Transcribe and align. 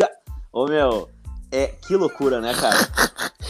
É. 0.00 0.08
Ô 0.52 0.66
meu, 0.66 1.10
é 1.50 1.66
que 1.66 1.96
loucura, 1.96 2.40
né, 2.40 2.54
cara? 2.54 2.78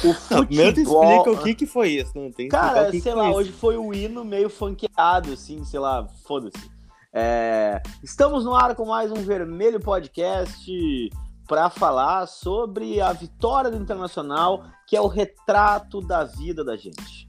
O 0.02 0.14
futebol. 0.14 1.04
Explica 1.04 1.30
o 1.30 1.42
que, 1.42 1.54
que 1.54 1.66
foi 1.66 1.90
isso, 1.90 2.12
não 2.14 2.32
tem 2.32 2.48
Cara, 2.48 2.86
que 2.86 3.00
sei 3.00 3.12
que 3.12 3.18
lá, 3.18 3.24
foi 3.24 3.34
hoje 3.34 3.52
foi 3.52 3.76
o 3.76 3.92
hino 3.92 4.24
meio 4.24 4.48
funkeado, 4.48 5.34
assim, 5.34 5.62
sei 5.64 5.78
lá, 5.78 6.08
foda-se. 6.26 6.70
É, 7.12 7.82
estamos 8.02 8.44
no 8.44 8.54
ar 8.54 8.74
com 8.74 8.86
mais 8.86 9.10
um 9.10 9.16
Vermelho 9.16 9.78
Podcast 9.80 11.10
para 11.46 11.68
falar 11.68 12.26
sobre 12.26 13.00
a 13.00 13.12
vitória 13.12 13.70
do 13.70 13.76
Internacional, 13.76 14.64
que 14.90 14.96
é 14.96 15.00
o 15.00 15.06
retrato 15.06 16.00
da 16.00 16.24
vida 16.24 16.64
da 16.64 16.76
gente. 16.76 17.28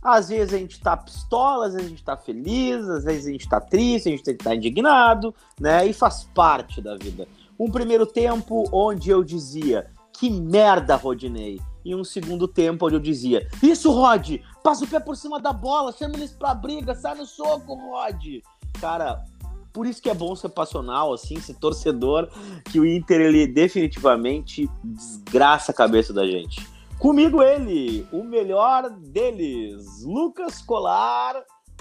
Às 0.00 0.28
vezes 0.28 0.54
a 0.54 0.58
gente 0.58 0.80
tá 0.80 0.96
pistola, 0.96 1.66
às 1.66 1.72
vezes 1.72 1.88
a 1.88 1.90
gente 1.90 2.04
tá 2.04 2.16
feliz, 2.16 2.88
às 2.88 3.02
vezes 3.02 3.26
a 3.26 3.32
gente 3.32 3.48
tá 3.48 3.60
triste, 3.60 4.08
a 4.08 4.12
gente 4.12 4.34
tá 4.36 4.54
indignado, 4.54 5.34
né? 5.58 5.84
E 5.84 5.92
faz 5.92 6.22
parte 6.32 6.80
da 6.80 6.96
vida. 6.96 7.26
Um 7.58 7.68
primeiro 7.68 8.06
tempo 8.06 8.62
onde 8.72 9.10
eu 9.10 9.24
dizia, 9.24 9.90
que 10.16 10.30
merda, 10.30 10.94
Rodinei. 10.94 11.60
E 11.84 11.96
um 11.96 12.04
segundo 12.04 12.46
tempo 12.46 12.86
onde 12.86 12.94
eu 12.94 13.00
dizia, 13.00 13.48
isso, 13.60 13.90
Rod, 13.90 14.36
passa 14.62 14.84
o 14.84 14.88
pé 14.88 15.00
por 15.00 15.16
cima 15.16 15.40
da 15.40 15.52
bola, 15.52 15.90
chama 15.90 16.14
eles 16.14 16.30
pra 16.30 16.54
briga, 16.54 16.94
sai 16.94 17.16
no 17.16 17.26
soco, 17.26 17.74
Rod. 17.74 18.40
Cara, 18.80 19.24
por 19.72 19.84
isso 19.84 20.00
que 20.00 20.10
é 20.10 20.14
bom 20.14 20.36
ser 20.36 20.50
passional, 20.50 21.12
assim, 21.12 21.40
ser 21.40 21.54
torcedor, 21.54 22.28
que 22.70 22.78
o 22.78 22.86
Inter, 22.86 23.20
ele 23.20 23.48
definitivamente 23.48 24.70
desgraça 24.84 25.72
a 25.72 25.74
cabeça 25.74 26.12
da 26.12 26.24
gente. 26.24 26.64
Comigo 27.00 27.42
ele, 27.42 28.06
o 28.12 28.22
melhor 28.22 28.90
deles, 28.90 30.04
Lucas 30.04 30.60
Colar. 30.60 31.34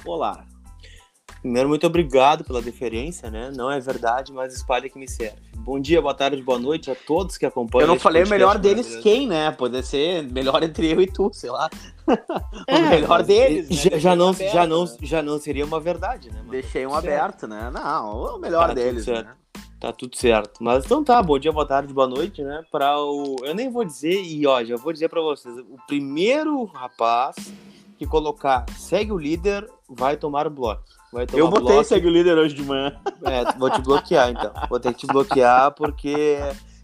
Olá. 0.06 0.46
Primeiro, 1.42 1.68
muito 1.68 1.86
obrigado 1.86 2.46
pela 2.46 2.62
deferência, 2.62 3.30
né? 3.30 3.52
Não 3.54 3.70
é 3.70 3.82
verdade, 3.82 4.32
mas 4.32 4.54
espalha 4.54 4.90
que 4.90 4.98
me 4.98 5.10
serve. 5.10 5.38
Bom 5.58 5.78
dia, 5.78 6.02
boa 6.02 6.14
tarde, 6.14 6.42
boa 6.42 6.58
noite 6.58 6.90
a 6.90 6.96
todos 6.96 7.38
que 7.38 7.46
acompanham. 7.46 7.84
Eu 7.84 7.88
não 7.94 8.00
falei 8.00 8.24
o 8.24 8.30
melhor 8.30 8.58
deles 8.58 8.96
quem, 9.04 9.28
né? 9.28 9.52
Poder 9.52 9.84
ser 9.84 10.24
melhor 10.24 10.64
entre 10.64 10.90
eu 10.90 11.02
e 11.02 11.06
tu, 11.08 11.30
sei 11.34 11.50
lá. 11.52 11.70
É, 12.68 12.78
o 12.78 12.90
melhor 12.90 13.22
deles. 13.22 13.70
né? 13.70 13.76
Já, 13.76 13.98
já 13.98 14.16
Deixei 14.16 14.16
não, 14.16 14.30
aberto, 14.30 14.54
já, 14.54 14.66
não, 14.68 14.86
né? 14.86 14.98
já 15.02 15.22
não 15.22 15.38
seria 15.40 15.66
uma 15.66 15.80
verdade, 15.80 16.32
né? 16.32 16.40
Mas 16.42 16.52
Deixei 16.52 16.88
um 16.88 16.96
aberto, 16.96 17.46
né? 17.46 17.70
Não, 17.72 18.36
o 18.36 18.40
melhor 18.40 18.70
Tá 18.70 18.74
deles, 18.74 19.06
certo. 19.06 19.28
né? 19.28 19.34
Tá 19.80 19.94
tudo 19.94 20.16
certo. 20.18 20.62
Mas 20.62 20.84
então 20.86 21.04
tá, 21.04 21.22
bom 21.24 21.40
dia, 21.40 21.52
boa 21.54 21.66
tarde, 21.66 21.94
boa 21.94 22.08
noite, 22.08 22.44
né? 22.44 22.64
Para 22.72 23.00
o. 23.00 23.38
Eu 23.44 23.56
nem 23.56 23.70
vou 23.72 23.86
dizer, 23.86 24.22
e 24.22 24.46
ó, 24.46 24.62
já 24.64 24.76
vou 24.76 24.92
dizer 24.92 25.08
pra 25.08 25.22
vocês: 25.22 25.58
o 25.58 25.78
primeiro 25.88 26.66
rapaz 26.66 27.36
que 27.98 28.06
colocar 28.06 28.66
segue 28.78 29.12
o 29.14 29.18
líder 29.18 29.66
vai 29.90 30.18
tomar 30.18 30.48
o 30.48 30.50
bloco. 30.50 30.84
Vai 31.14 31.26
tomar 31.26 31.40
Eu 31.40 31.48
botei 31.50 31.68
bloco. 31.68 31.84
segue 31.86 32.08
o 32.08 32.10
líder 32.10 32.38
hoje 32.38 32.56
de 32.56 32.64
manhã. 32.64 32.94
É, 33.24 33.58
vou 33.58 33.70
te 33.70 33.82
bloquear 33.82 34.30
então. 34.30 34.52
Vou 34.70 34.80
ter 34.82 34.94
que 34.94 35.00
te 35.00 35.08
bloquear 35.08 35.72
porque 35.74 36.38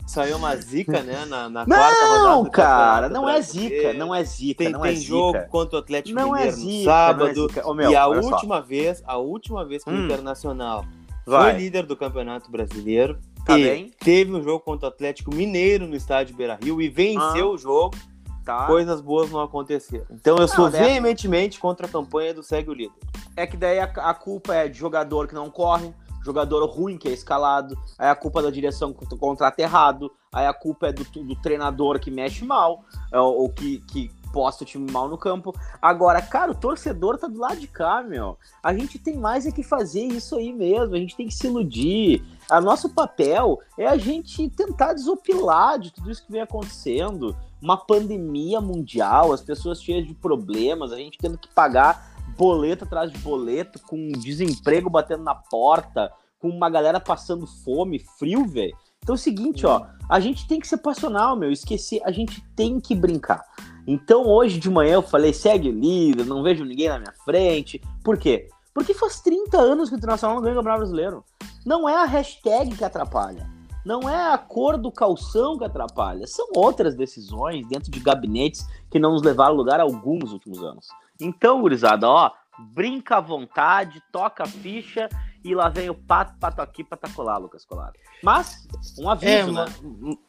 saiu 0.07 0.37
uma 0.37 0.55
zica, 0.55 1.01
né? 1.03 1.25
Na, 1.25 1.49
na 1.49 1.65
quarta 1.65 2.05
rodada. 2.05 2.23
Não, 2.29 2.45
cara, 2.45 3.09
não 3.09 3.27
é 3.29 3.33
Brasileiro. 3.33 3.75
zica, 3.75 3.93
não 3.93 4.15
é 4.15 4.23
zica, 4.23 4.63
Tem, 4.63 4.71
não 4.73 4.81
tem 4.81 4.91
é 4.93 4.95
jogo 4.95 5.37
zica. 5.37 5.49
contra 5.49 5.75
o 5.75 5.79
Atlético 5.79 6.17
Não 6.17 6.33
é 6.35 6.45
Mineiro 6.45 6.55
zica, 6.55 6.69
no 6.69 6.73
não 6.73 6.79
é 6.79 6.83
sábado. 6.85 7.47
zica. 7.47 7.67
Ô, 7.67 7.73
meu, 7.73 7.91
e 7.91 7.95
a 7.95 8.07
olha 8.07 8.23
só. 8.23 8.29
última 8.31 8.61
vez, 8.61 9.03
a 9.05 9.17
última 9.17 9.65
vez 9.65 9.83
que 9.83 9.89
o 9.89 9.93
Hum. 9.93 10.05
Internacional 10.05 10.85
Vai. 11.25 11.51
foi 11.51 11.61
líder 11.61 11.85
do 11.85 11.95
Campeonato 11.95 12.51
Brasileiro 12.51 13.17
Tá 13.45 13.57
e 13.57 13.63
bem? 13.63 13.91
teve 13.99 14.31
um 14.33 14.41
jogo 14.41 14.59
contra 14.59 14.87
o 14.87 14.89
Atlético 14.89 15.33
Mineiro 15.33 15.87
no 15.87 15.95
estádio 15.95 16.35
Beira-Rio 16.35 16.81
e 16.81 16.89
venceu 16.89 17.47
Ah. 17.49 17.53
o 17.53 17.57
jogo, 17.57 17.95
Tá. 18.43 18.65
coisas 18.67 19.01
boas 19.01 19.29
não 19.31 19.39
aconteceram. 19.41 20.05
Então 20.11 20.37
eu 20.37 20.47
sou 20.47 20.69
né? 20.69 20.79
veementemente 20.79 21.59
contra 21.59 21.87
a 21.87 21.89
campanha 21.89 22.33
do 22.33 22.43
Segue 22.43 22.69
o 22.69 22.73
Líder. 22.73 22.93
É 23.35 23.45
que 23.47 23.57
daí 23.57 23.79
a, 23.79 23.85
a 23.85 24.13
culpa 24.13 24.53
é 24.53 24.67
de 24.67 24.77
jogador 24.77 25.27
que 25.27 25.33
não 25.33 25.49
corre, 25.49 25.91
jogador 26.25 26.65
ruim 26.65 26.97
que 26.97 27.07
é 27.07 27.11
escalado, 27.11 27.77
aí 27.97 28.09
a 28.09 28.15
culpa 28.15 28.39
é 28.39 28.43
da 28.43 28.49
direção 28.49 28.91
que 28.91 29.05
contrata 29.15 29.61
errado, 29.61 30.11
aí 30.33 30.47
a 30.47 30.53
culpa 30.53 30.87
é 30.87 30.91
do, 30.91 31.03
do 31.03 31.35
treinador 31.35 31.99
que 31.99 32.09
mexe 32.09 32.43
mal, 32.43 32.83
é, 33.11 33.19
ou, 33.19 33.41
ou 33.43 33.49
que, 33.49 33.77
que 33.81 34.11
posta 34.33 34.65
o 34.65 34.67
time 34.67 34.91
mal 34.91 35.07
no 35.07 35.17
campo. 35.17 35.55
Agora, 35.81 36.21
cara, 36.21 36.51
o 36.51 36.55
torcedor 36.55 37.17
tá 37.17 37.25
do 37.25 37.39
lado 37.39 37.57
de 37.57 37.67
cá, 37.67 38.03
meu. 38.03 38.37
A 38.61 38.73
gente 38.73 38.99
tem 38.99 39.15
mais 39.15 39.45
é 39.45 39.51
que 39.51 39.63
fazer 39.63 40.03
isso 40.03 40.35
aí 40.35 40.51
mesmo, 40.51 40.93
a 40.93 40.99
gente 40.99 41.15
tem 41.15 41.27
que 41.27 41.33
se 41.33 41.47
iludir. 41.47 42.21
A 42.49 42.59
nosso 42.59 42.89
papel 42.89 43.61
é 43.77 43.87
a 43.87 43.95
gente 43.95 44.49
tentar 44.49 44.93
desopilar 44.93 45.79
de 45.79 45.93
tudo 45.93 46.11
isso 46.11 46.25
que 46.25 46.31
vem 46.33 46.41
acontecendo. 46.41 47.33
Uma 47.61 47.77
pandemia 47.77 48.59
mundial, 48.59 49.31
as 49.31 49.41
pessoas 49.41 49.81
cheias 49.81 50.05
de 50.05 50.13
problemas, 50.13 50.91
a 50.91 50.97
gente 50.97 51.17
tendo 51.17 51.37
que 51.37 51.47
pagar 51.47 52.14
boleto 52.37 52.83
atrás 52.83 53.11
de 53.11 53.17
boleto, 53.19 53.79
com 53.79 54.11
desemprego 54.13 54.89
batendo 54.89 55.23
na 55.23 55.35
porta, 55.35 56.11
com 56.39 56.49
uma 56.49 56.69
galera 56.69 56.99
passando 56.99 57.47
fome, 57.47 57.99
frio, 58.17 58.45
velho. 58.45 58.75
Então 59.01 59.13
é 59.13 59.17
o 59.17 59.21
seguinte, 59.21 59.65
ó, 59.65 59.85
a 60.09 60.19
gente 60.19 60.47
tem 60.47 60.59
que 60.59 60.67
ser 60.67 60.77
passional, 60.77 61.35
meu, 61.35 61.51
esquecer, 61.51 62.01
a 62.03 62.11
gente 62.11 62.43
tem 62.55 62.79
que 62.79 62.95
brincar. 62.95 63.43
Então 63.87 64.25
hoje 64.25 64.59
de 64.59 64.69
manhã 64.69 64.95
eu 64.95 65.01
falei, 65.01 65.31
segue 65.31 65.69
o 65.69 65.79
líder, 65.79 66.25
não 66.25 66.41
vejo 66.41 66.65
ninguém 66.65 66.89
na 66.89 66.97
minha 66.97 67.13
frente. 67.23 67.79
Por 68.03 68.17
quê? 68.17 68.49
Porque 68.73 68.93
faz 68.93 69.21
30 69.21 69.57
anos 69.57 69.89
que 69.89 69.95
o 69.95 69.97
Internacional 69.97 70.35
não 70.35 70.43
ganha 70.43 70.53
o 70.53 70.57
Campeonato 70.57 70.79
Brasileiro. 70.79 71.23
Não 71.65 71.87
é 71.87 71.95
a 71.95 72.05
hashtag 72.05 72.75
que 72.75 72.83
atrapalha. 72.83 73.49
Não 73.85 74.09
é 74.09 74.33
a 74.33 74.37
cor 74.37 74.77
do 74.77 74.91
calção 74.91 75.57
que 75.57 75.63
atrapalha. 75.63 76.25
São 76.25 76.47
outras 76.55 76.95
decisões 76.95 77.67
dentro 77.67 77.91
de 77.91 77.99
gabinetes 77.99 78.65
que 78.89 78.97
não 78.97 79.11
nos 79.11 79.21
levaram 79.21 79.53
a 79.53 79.57
lugar 79.57 79.79
algum 79.79 80.17
nos 80.17 80.33
últimos 80.33 80.63
anos. 80.63 80.87
Então, 81.19 81.61
gurizada, 81.61 82.09
ó, 82.09 82.31
brinca 82.73 83.17
à 83.17 83.21
vontade, 83.21 84.01
toca 84.11 84.43
a 84.43 84.47
ficha 84.47 85.09
e 85.43 85.53
lá 85.53 85.69
vem 85.69 85.89
o 85.89 85.95
pato, 85.95 86.37
pato 86.39 86.61
aqui, 86.61 86.83
patacolar, 86.83 87.39
Lucas 87.39 87.65
Colar. 87.65 87.91
Mas, 88.23 88.67
um 88.97 89.09
aviso, 89.09 89.51
né? 89.51 89.65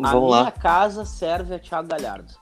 A 0.03 0.15
minha 0.15 0.43
lá. 0.43 0.51
casa 0.51 1.05
serve 1.05 1.55
a 1.55 1.59
Thiago 1.59 1.89
Galhardo. 1.89 2.33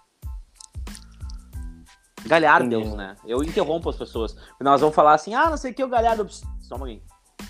Galhardo, 2.26 2.96
né? 2.96 3.16
Eu 3.24 3.42
interrompo 3.42 3.90
as 3.90 3.96
pessoas. 3.96 4.36
Nós 4.60 4.80
vamos 4.80 4.94
falar 4.94 5.14
assim, 5.14 5.34
ah, 5.34 5.50
não 5.50 5.56
sei 5.56 5.72
o 5.72 5.74
que, 5.74 5.84
o 5.84 5.88
Galhardo... 5.88 6.26
Só 6.60 6.76
um 6.76 6.78
pouquinho. 6.78 7.02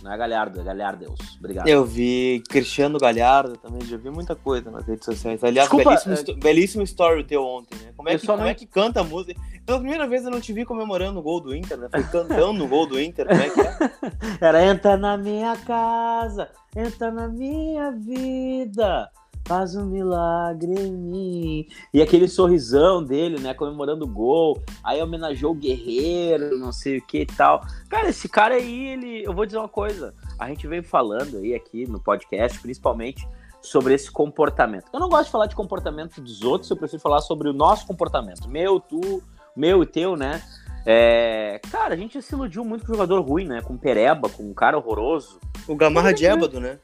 Não 0.04 0.12
é 0.12 0.18
Galhardo, 0.18 0.60
é 0.60 0.62
Galhardeus. 0.62 1.18
Obrigado. 1.38 1.66
Eu 1.66 1.82
vi 1.82 2.42
Cristiano 2.50 2.98
Galhardo 2.98 3.56
também, 3.56 3.80
já 3.86 3.96
vi 3.96 4.10
muita 4.10 4.36
coisa 4.36 4.70
nas 4.70 4.84
redes 4.86 5.06
sociais. 5.06 5.42
Aliás, 5.42 5.66
Desculpa, 5.66 5.88
belíssimo, 5.98 6.14
é- 6.14 6.40
belíssimo 6.42 6.82
story 6.82 7.24
teu 7.24 7.42
ontem, 7.42 7.74
né? 7.78 7.92
Como 7.96 8.10
é, 8.10 8.18
que, 8.18 8.26
só 8.26 8.32
como 8.34 8.42
não- 8.44 8.50
é 8.50 8.54
que 8.54 8.66
canta 8.66 9.00
a 9.00 9.02
música? 9.04 9.40
Pela 9.64 9.78
primeira 9.78 10.06
vez 10.06 10.22
eu 10.22 10.30
não 10.30 10.42
te 10.42 10.52
vi 10.52 10.66
comemorando 10.66 11.18
o 11.18 11.22
gol 11.22 11.40
do 11.40 11.56
Inter, 11.56 11.78
né? 11.78 11.88
Foi 11.90 12.02
cantando 12.04 12.62
o 12.64 12.68
gol 12.68 12.86
do 12.86 13.00
Inter, 13.00 13.26
como 13.26 13.40
é 13.40 13.48
que 13.48 13.60
é? 13.62 13.78
Era 14.46 14.62
entra 14.66 14.98
na 14.98 15.16
minha 15.16 15.56
casa, 15.56 16.50
entra 16.76 17.10
na 17.10 17.26
minha 17.26 17.90
vida, 17.90 19.08
faz 19.46 19.74
um 19.76 19.86
milagre 19.86 20.72
em 20.72 20.92
mim. 20.92 21.68
E 21.92 22.00
aquele 22.00 22.28
sorrisão 22.28 23.02
dele, 23.02 23.38
né, 23.40 23.54
comemorando 23.54 24.04
o 24.04 24.08
gol, 24.08 24.62
aí 24.82 25.02
homenageou 25.02 25.52
o 25.52 25.56
guerreiro, 25.56 26.58
não 26.58 26.72
sei 26.72 26.98
o 26.98 27.02
que 27.02 27.20
e 27.20 27.26
tal. 27.26 27.62
Cara, 27.88 28.08
esse 28.08 28.28
cara 28.28 28.54
aí, 28.54 28.88
ele, 28.88 29.24
eu 29.24 29.32
vou 29.32 29.46
dizer 29.46 29.58
uma 29.58 29.68
coisa, 29.68 30.14
a 30.38 30.48
gente 30.48 30.66
veio 30.66 30.82
falando 30.82 31.36
aí 31.38 31.54
aqui 31.54 31.86
no 31.86 32.00
podcast, 32.00 32.58
principalmente 32.60 33.28
sobre 33.60 33.94
esse 33.94 34.10
comportamento. 34.10 34.86
Eu 34.92 35.00
não 35.00 35.08
gosto 35.08 35.26
de 35.26 35.30
falar 35.30 35.46
de 35.46 35.54
comportamento 35.54 36.20
dos 36.20 36.42
outros, 36.42 36.70
eu 36.70 36.76
prefiro 36.76 37.00
falar 37.00 37.20
sobre 37.20 37.48
o 37.48 37.52
nosso 37.52 37.86
comportamento, 37.86 38.48
meu, 38.48 38.80
tu, 38.80 39.22
meu 39.56 39.82
e 39.82 39.86
teu, 39.86 40.16
né? 40.16 40.42
É, 40.86 41.60
cara, 41.70 41.94
a 41.94 41.96
gente 41.96 42.20
se 42.20 42.34
iludiu 42.34 42.62
muito 42.62 42.84
com 42.84 42.92
jogador 42.92 43.20
ruim, 43.22 43.46
né? 43.46 43.62
Com 43.62 43.76
Pereba, 43.76 44.28
com 44.28 44.42
um 44.42 44.52
cara 44.52 44.76
horroroso. 44.76 45.40
O 45.66 45.74
Gamarra 45.74 46.12
de 46.12 46.26
Ébado, 46.26 46.60
né? 46.60 46.78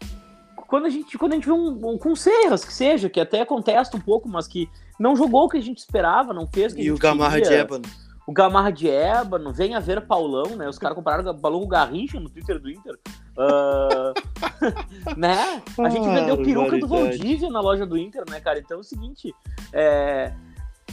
Quando 0.71 0.87
a 0.87 0.89
gente, 0.89 1.19
quando 1.19 1.33
a 1.33 1.35
gente 1.35 1.47
vê 1.47 1.53
um, 1.53 1.91
um 1.91 1.99
com 1.99 2.15
Serras, 2.15 2.65
que 2.65 2.73
seja, 2.73 3.11
que 3.11 3.19
até 3.21 3.45
contesta 3.45 3.97
um 3.97 4.01
pouco, 4.01 4.29
mas 4.29 4.47
que 4.47 4.71
não 5.01 5.17
jogou 5.17 5.47
o 5.47 5.49
que 5.49 5.59
a 5.59 5.61
gente 5.61 5.79
esperava, 5.79 6.33
não 6.33 6.47
fez 6.47 6.73
o 6.73 6.77
que 6.77 6.83
a 6.83 6.85
E 6.85 6.89
gente 6.89 6.97
o 6.97 6.99
Gamarra 7.03 7.37
de 7.39 7.43
queria. 7.43 7.59
Ébano. 7.59 7.85
O 8.25 8.33
Gamarra 8.33 8.71
de 8.71 8.89
Ébano, 8.89 9.53
venha 9.53 9.81
ver 9.81 10.07
Paulão, 10.07 10.55
né? 10.55 10.69
Os 10.69 10.79
caras 10.79 10.95
compararam 10.95 11.29
o 11.29 11.35
Balão 11.35 11.67
Garrincha 11.67 12.21
no 12.21 12.31
Twitter 12.31 12.61
do 12.61 12.71
Inter. 12.71 12.97
Ah, 13.37 14.15
né? 15.17 15.61
A 15.77 15.89
gente 15.89 16.07
Ah, 16.07 16.15
vendeu 16.15 16.41
peruca 16.41 16.79
do. 16.79 16.87
Valdívia 16.87 17.51
na 17.51 17.61
loja 17.61 17.85
do 17.85 17.99
Inter, 17.99 18.23
né, 18.31 18.39
cara? 18.39 18.61
Então 18.61 18.77
é 18.77 18.81
o 18.81 18.85
seguinte, 18.85 19.35
é, 19.73 20.33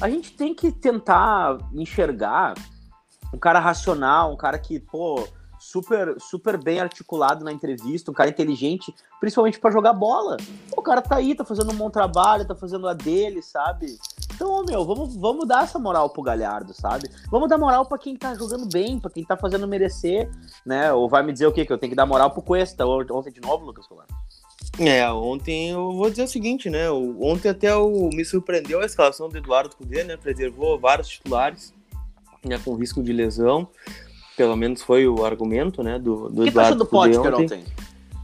a 0.02 0.10
gente 0.10 0.32
tem 0.32 0.56
que 0.56 0.72
tentar 0.72 1.60
enxergar 1.74 2.56
um 3.32 3.38
cara 3.38 3.60
racional, 3.60 4.34
um 4.34 4.38
cara 4.38 4.58
que, 4.58 4.80
pô, 4.80 5.28
super, 5.68 6.16
super 6.20 6.62
bem 6.62 6.80
articulado 6.80 7.44
na 7.44 7.52
entrevista, 7.52 8.10
um 8.10 8.14
cara 8.14 8.30
inteligente, 8.30 8.94
principalmente 9.20 9.60
pra 9.60 9.70
jogar 9.70 9.92
bola. 9.92 10.38
O 10.76 10.82
cara 10.82 11.02
tá 11.02 11.18
aí, 11.18 11.36
tá 11.36 11.44
fazendo 11.44 11.72
um 11.72 11.76
bom 11.76 11.90
trabalho, 11.90 12.48
tá 12.48 12.56
fazendo 12.56 12.88
a 12.88 12.94
dele, 12.94 13.42
sabe? 13.42 13.98
Então, 14.34 14.64
meu, 14.64 14.86
vamos, 14.86 15.16
vamos 15.18 15.48
dar 15.48 15.64
essa 15.64 15.78
moral 15.78 16.10
pro 16.10 16.22
Galhardo, 16.22 16.74
sabe? 16.74 17.10
Vamos 17.30 17.50
dar 17.50 17.58
moral 17.58 17.86
pra 17.86 17.98
quem 17.98 18.16
tá 18.16 18.34
jogando 18.34 18.66
bem, 18.72 19.00
pra 19.00 19.12
quem 19.12 19.26
tá 19.26 19.36
fazendo 19.36 19.68
merecer, 19.68 20.30
né? 20.66 20.94
Ou 20.94 21.10
vai 21.10 21.22
me 21.22 21.34
dizer 21.34 21.48
o 21.48 21.52
quê? 21.52 21.66
Que 21.66 21.74
eu 21.74 21.78
tenho 21.78 21.92
que 21.92 21.98
dar 21.98 22.06
moral 22.06 22.32
pro 22.32 22.42
Cuesta 22.42 22.86
ontem 22.86 23.32
de 23.32 23.42
novo, 23.42 23.66
Lucas 23.66 23.88
Colar? 23.88 24.06
É, 24.80 25.10
ontem 25.12 25.72
eu 25.72 25.92
vou 25.92 26.10
dizer 26.10 26.24
o 26.24 26.28
seguinte, 26.28 26.70
né? 26.70 26.90
Ontem 26.92 27.50
até 27.50 27.76
o, 27.76 28.10
me 28.14 28.24
surpreendeu 28.24 28.80
a 28.80 28.86
escalação 28.86 29.28
do 29.28 29.38
Eduardo 29.38 29.76
Cudê, 29.76 30.04
né? 30.04 30.16
Preservou 30.16 30.80
vários 30.80 31.10
titulares. 31.10 31.74
né, 32.46 32.58
com 32.64 32.76
risco 32.76 33.04
de 33.04 33.12
lesão. 33.12 33.68
Pelo 34.38 34.56
menos 34.56 34.84
foi 34.84 35.08
o 35.08 35.26
argumento, 35.26 35.82
né, 35.82 35.98
do, 35.98 36.30
do 36.30 36.44
O 36.44 36.52
que 36.52 36.60
achou 36.60 36.76
do 36.76 36.86
Potker 36.86 37.34
ontem? 37.36 37.64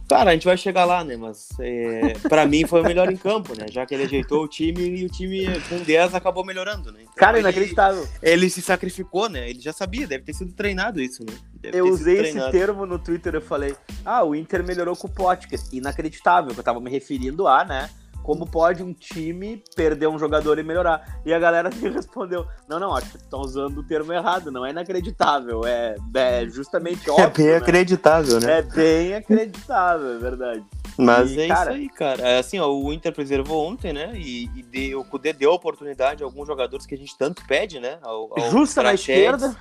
Cara, 0.08 0.30
a 0.30 0.34
gente 0.34 0.46
vai 0.46 0.56
chegar 0.56 0.86
lá, 0.86 1.04
né? 1.04 1.18
Mas 1.18 1.50
é, 1.60 2.14
para 2.30 2.46
mim 2.46 2.68
foi 2.68 2.82
o 2.82 2.84
melhor 2.84 3.12
em 3.12 3.18
campo, 3.18 3.58
né? 3.58 3.66
Já 3.72 3.84
que 3.84 3.96
ele 3.96 4.04
ajeitou 4.04 4.44
o 4.44 4.48
time 4.48 5.00
e 5.00 5.06
o 5.06 5.10
time 5.10 5.46
com 5.68 5.80
10 5.80 6.14
acabou 6.14 6.46
melhorando, 6.46 6.92
né? 6.92 7.00
Então, 7.02 7.14
Cara, 7.16 7.38
ele- 7.40 7.48
inacreditável. 7.48 8.08
Ele 8.22 8.48
se 8.48 8.62
sacrificou, 8.62 9.28
né? 9.28 9.50
Ele 9.50 9.60
já 9.60 9.74
sabia, 9.74 10.06
deve 10.06 10.24
ter 10.24 10.34
sido 10.34 10.52
treinado 10.54 11.02
isso, 11.02 11.24
né? 11.24 11.34
Deve 11.56 11.80
Eu 11.80 11.86
ter 11.86 11.92
sido 11.94 12.02
usei 12.02 12.20
esse 12.22 12.52
termo 12.52 12.86
no 12.86 13.00
Twitter, 13.00 13.34
eu 13.34 13.42
falei, 13.42 13.76
ah, 14.06 14.24
o 14.24 14.36
Inter 14.36 14.64
melhorou 14.64 14.96
com 14.96 15.08
o 15.08 15.10
Potker. 15.10 15.60
Inacreditável, 15.72 16.54
que 16.54 16.60
eu 16.60 16.64
tava 16.64 16.80
me 16.80 16.92
referindo 16.92 17.48
a, 17.48 17.66
né? 17.66 17.90
Como 18.24 18.48
pode 18.50 18.82
um 18.82 18.94
time 18.94 19.62
perder 19.76 20.08
um 20.08 20.18
jogador 20.18 20.58
e 20.58 20.64
melhorar? 20.64 21.22
E 21.26 21.34
a 21.34 21.38
galera 21.40 21.70
me 21.76 21.90
respondeu, 21.90 22.48
não, 22.68 22.80
não, 22.80 22.96
acho 22.96 23.12
que 23.12 23.18
estão 23.18 23.42
usando 23.42 23.78
o 23.80 23.84
termo 23.84 24.12
errado, 24.14 24.50
não 24.52 24.66
é 24.66 24.72
inacreditável, 24.72 25.66
é, 25.66 25.96
é 26.16 26.46
justamente 26.48 27.08
óbvio, 27.12 27.26
É 27.26 27.30
bem 27.30 27.48
né? 27.48 27.56
acreditável, 27.58 28.40
né? 28.40 28.60
É 28.60 28.62
bem 28.62 29.14
acreditável, 29.14 30.14
é 30.16 30.18
verdade. 30.18 30.64
Mas 30.98 31.32
E, 31.32 31.42
é 31.42 31.48
cara- 31.48 31.72
isso 31.74 31.82
aí, 31.82 31.90
cara. 31.90 32.22
É 32.22 32.40
assim, 32.40 32.60
ó, 32.60 32.68
o 32.72 32.94
Inter 32.94 33.12
preservou 33.12 33.68
ontem, 33.68 33.92
né? 33.92 34.12
E, 34.16 34.44
e 34.56 34.62
deu- 34.64 35.00
o 35.00 35.04
Cudê 35.06 35.34
deu 35.34 35.52
oportunidade 35.52 36.24
a 36.24 36.26
alguns 36.26 36.48
jogadores 36.48 36.86
que 36.86 36.94
a 36.94 36.98
gente 36.98 37.18
tanto 37.18 37.44
pede, 37.48 37.80
né? 37.80 37.98
Ao, 38.04 38.30
ao 38.40 38.52
Justa 38.52 38.84
na 38.84 38.94
esquerda. 38.94 39.56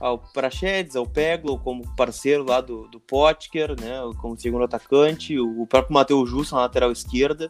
Ao 0.00 0.18
Praxedes, 0.18 0.96
ao 0.96 1.06
Peglo, 1.06 1.56
como 1.60 1.86
parceiro 1.94 2.42
lá 2.44 2.60
do, 2.60 2.88
do 2.88 2.98
Potker, 2.98 3.80
né? 3.80 4.00
Como 4.20 4.36
segundo 4.36 4.64
atacante, 4.64 5.38
o, 5.38 5.62
o 5.62 5.66
próprio 5.68 5.94
Matheus 5.94 6.28
Justa 6.28 6.56
na 6.56 6.62
lateral 6.62 6.90
esquerda. 6.90 7.48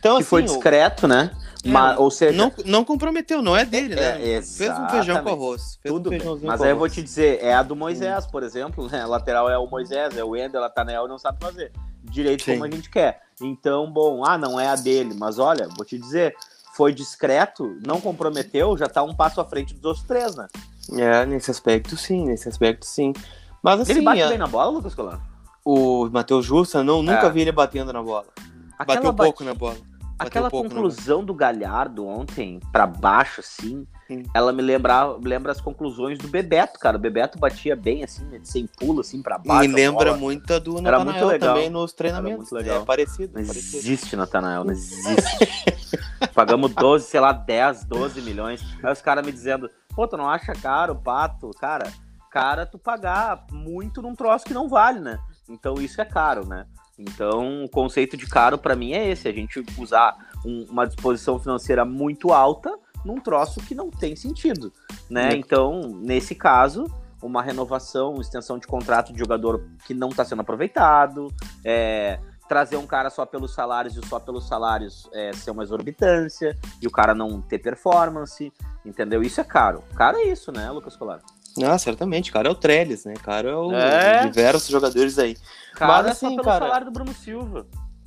Então, 0.00 0.16
que 0.16 0.22
assim, 0.22 0.28
foi 0.28 0.42
o- 0.42 0.46
discreto, 0.46 1.06
né? 1.06 1.30
É, 1.64 1.68
Mas, 1.68 1.98
ou 1.98 2.10
seja, 2.10 2.36
não, 2.36 2.50
não 2.64 2.84
comprometeu, 2.86 3.42
não 3.42 3.54
é 3.54 3.66
dele, 3.66 3.94
né? 3.94 4.32
É, 4.36 4.40
Fez 4.42 4.70
um 4.78 4.88
feijão 4.88 5.22
com 5.22 5.28
arroz. 5.28 5.78
Fez 5.82 5.92
tudo 5.94 6.06
um 6.08 6.10
bem. 6.10 6.20
Mas 6.42 6.62
aí 6.62 6.70
eu 6.70 6.78
vou 6.78 6.88
te 6.88 7.02
dizer, 7.02 7.38
é 7.44 7.52
a 7.52 7.62
do 7.62 7.76
Moisés, 7.76 8.26
por 8.26 8.42
exemplo, 8.42 8.88
né? 8.90 9.02
A 9.02 9.06
lateral 9.06 9.48
é 9.50 9.58
o 9.58 9.66
Moisés, 9.66 10.16
é 10.16 10.24
o 10.24 10.30
Wendel, 10.30 10.64
a 10.64 10.70
Tanel 10.70 11.06
não 11.06 11.18
sabe 11.18 11.38
fazer. 11.38 11.70
Direito 12.02 12.44
Sim. 12.44 12.52
como 12.52 12.64
a 12.64 12.70
gente 12.70 12.88
quer. 12.88 13.20
Então, 13.42 13.92
bom, 13.92 14.24
ah, 14.24 14.38
não 14.38 14.58
é 14.58 14.68
a 14.68 14.74
dele, 14.74 15.14
mas 15.14 15.38
olha, 15.38 15.68
vou 15.76 15.84
te 15.84 15.98
dizer, 15.98 16.34
foi 16.72 16.94
discreto, 16.94 17.76
não 17.86 18.00
comprometeu, 18.00 18.74
já 18.78 18.88
tá 18.88 19.02
um 19.02 19.14
passo 19.14 19.38
à 19.38 19.44
frente 19.44 19.74
dos 19.74 19.84
outros 19.84 20.06
três, 20.06 20.34
né? 20.34 20.46
É, 20.94 21.26
nesse 21.26 21.50
aspecto 21.50 21.94
sim, 21.94 22.24
nesse 22.24 22.48
aspecto 22.48 22.86
sim. 22.86 23.12
Mas 23.62 23.80
assim, 23.80 23.92
Ele 23.92 24.00
bate 24.02 24.22
a- 24.22 24.28
bem 24.28 24.38
na 24.38 24.46
bola, 24.46 24.70
Lucas 24.70 24.94
Colar? 24.94 25.20
o 25.62 26.08
Matheus 26.08 26.46
Justa, 26.46 26.82
não, 26.82 27.02
nunca 27.02 27.26
É. 27.26 27.30
vi 27.30 27.42
ele 27.42 27.52
batendo 27.52 27.92
na 27.92 28.02
bola. 28.02 28.24
Aquela, 28.78 28.96
Bateu 28.96 29.12
bate- 29.12 29.28
pouco 29.28 29.44
na 29.44 29.52
bola. 29.52 29.76
Aquela 30.26 30.44
na 30.46 30.50
conclusão 30.50 31.24
do 31.24 31.34
Galhardo 31.34 32.06
ontem, 32.06 32.60
pra 32.72 32.86
baixo, 32.86 33.40
assim, 33.40 33.86
ela 34.34 34.52
me 34.52 34.60
lembra, 34.62 35.04
lembra 35.22 35.52
as 35.52 35.60
conclusões 35.60 36.18
do 36.18 36.28
Bebeto, 36.28 36.78
cara. 36.78 36.96
O 36.96 37.00
Bebeto 37.00 37.38
batia 37.38 37.74
bem, 37.76 38.02
assim, 38.04 38.24
né, 38.26 38.40
sem 38.42 38.66
pulo, 38.66 39.00
assim, 39.00 39.22
pra 39.22 39.38
baixo. 39.38 39.68
Me 39.68 39.74
lembra 39.74 40.16
muito 40.16 40.46
do 40.60 40.78
Era 40.86 40.98
muito 40.98 41.06
Natanael 41.06 41.28
legal. 41.28 41.54
também 41.54 41.70
nos 41.70 41.92
treinamentos. 41.92 42.38
muito 42.50 42.54
legal. 42.54 42.82
É 42.82 42.84
parecido, 42.84 43.38
Não 43.38 43.46
parecido. 43.46 43.76
existe, 43.78 44.16
Natanael, 44.16 44.64
não 44.64 44.72
existe. 44.72 45.14
Pagamos 46.34 46.74
12, 46.74 47.06
sei 47.06 47.20
lá, 47.20 47.32
10, 47.32 47.84
12 47.84 48.20
milhões. 48.22 48.62
Aí 48.82 48.92
os 48.92 49.00
caras 49.00 49.24
me 49.24 49.32
dizendo, 49.32 49.70
pô, 49.94 50.06
tu 50.06 50.16
não 50.16 50.28
acha 50.28 50.52
caro, 50.52 50.94
pato? 50.96 51.50
Cara, 51.60 51.90
cara, 52.30 52.66
tu 52.66 52.78
pagar 52.78 53.46
muito 53.52 54.02
num 54.02 54.14
troço 54.14 54.44
que 54.44 54.54
não 54.54 54.68
vale, 54.68 55.00
né? 55.00 55.18
Então 55.48 55.74
isso 55.80 56.00
é 56.00 56.04
caro, 56.04 56.46
né? 56.46 56.66
Então 57.00 57.64
o 57.64 57.68
conceito 57.68 58.16
de 58.16 58.26
caro 58.26 58.58
pra 58.58 58.76
mim 58.76 58.92
é 58.92 59.08
esse, 59.08 59.26
a 59.26 59.32
gente 59.32 59.64
usar 59.78 60.16
um- 60.44 60.66
uma 60.70 60.86
disposição 60.86 61.38
financeira 61.38 61.84
muito 61.84 62.32
alta 62.32 62.78
num 63.04 63.18
troço 63.18 63.60
que 63.60 63.74
não 63.74 63.90
tem 63.90 64.14
sentido, 64.14 64.70
né? 65.08 65.30
Então, 65.34 65.80
nesse 66.02 66.34
caso, 66.34 66.84
uma 67.22 67.42
renovação, 67.42 68.20
extensão 68.20 68.58
de 68.58 68.66
contrato 68.66 69.12
de 69.12 69.18
jogador 69.18 69.64
que 69.86 69.94
não 69.94 70.10
está 70.10 70.24
sendo 70.24 70.42
aproveitado, 70.42 71.28
é, 71.64 72.18
trazer 72.48 72.76
um 72.76 72.86
cara 72.86 73.08
só 73.08 73.24
pelos 73.24 73.54
salários 73.54 73.96
e 73.96 74.06
só 74.06 74.18
pelos 74.18 74.46
salários 74.46 75.08
é, 75.14 75.32
ser 75.32 75.50
uma 75.50 75.62
exorbitância 75.62 76.58
e 76.82 76.86
o 76.86 76.90
cara 76.90 77.14
não 77.14 77.40
ter 77.40 77.58
performance, 77.58 78.52
entendeu? 78.84 79.22
Isso 79.22 79.40
é 79.40 79.44
caro. 79.44 79.82
Caro 79.94 80.18
é 80.18 80.24
isso, 80.24 80.50
né, 80.52 80.70
Lucas 80.70 80.96
Colar? 80.96 81.20
Ah, 81.64 81.78
certamente, 81.78 82.30
cara 82.32 82.48
é 82.48 82.50
o 82.50 82.54
Trellis, 82.54 83.04
né? 83.04 83.14
Cara 83.22 83.50
é 83.50 83.54
o 83.56 83.72
É. 83.72 84.24
diversos 84.26 84.68
jogadores 84.68 85.18
aí. 85.18 85.36
Caro 85.74 85.92
Mas, 85.92 86.06
é 86.06 86.14
só 86.14 86.26
assim, 86.26 86.36
pelo 86.36 86.44
cara- 86.48 86.66
salário 86.66 86.86
do 86.86 86.92
Bruno 86.92 87.12
Silva. 87.14 87.66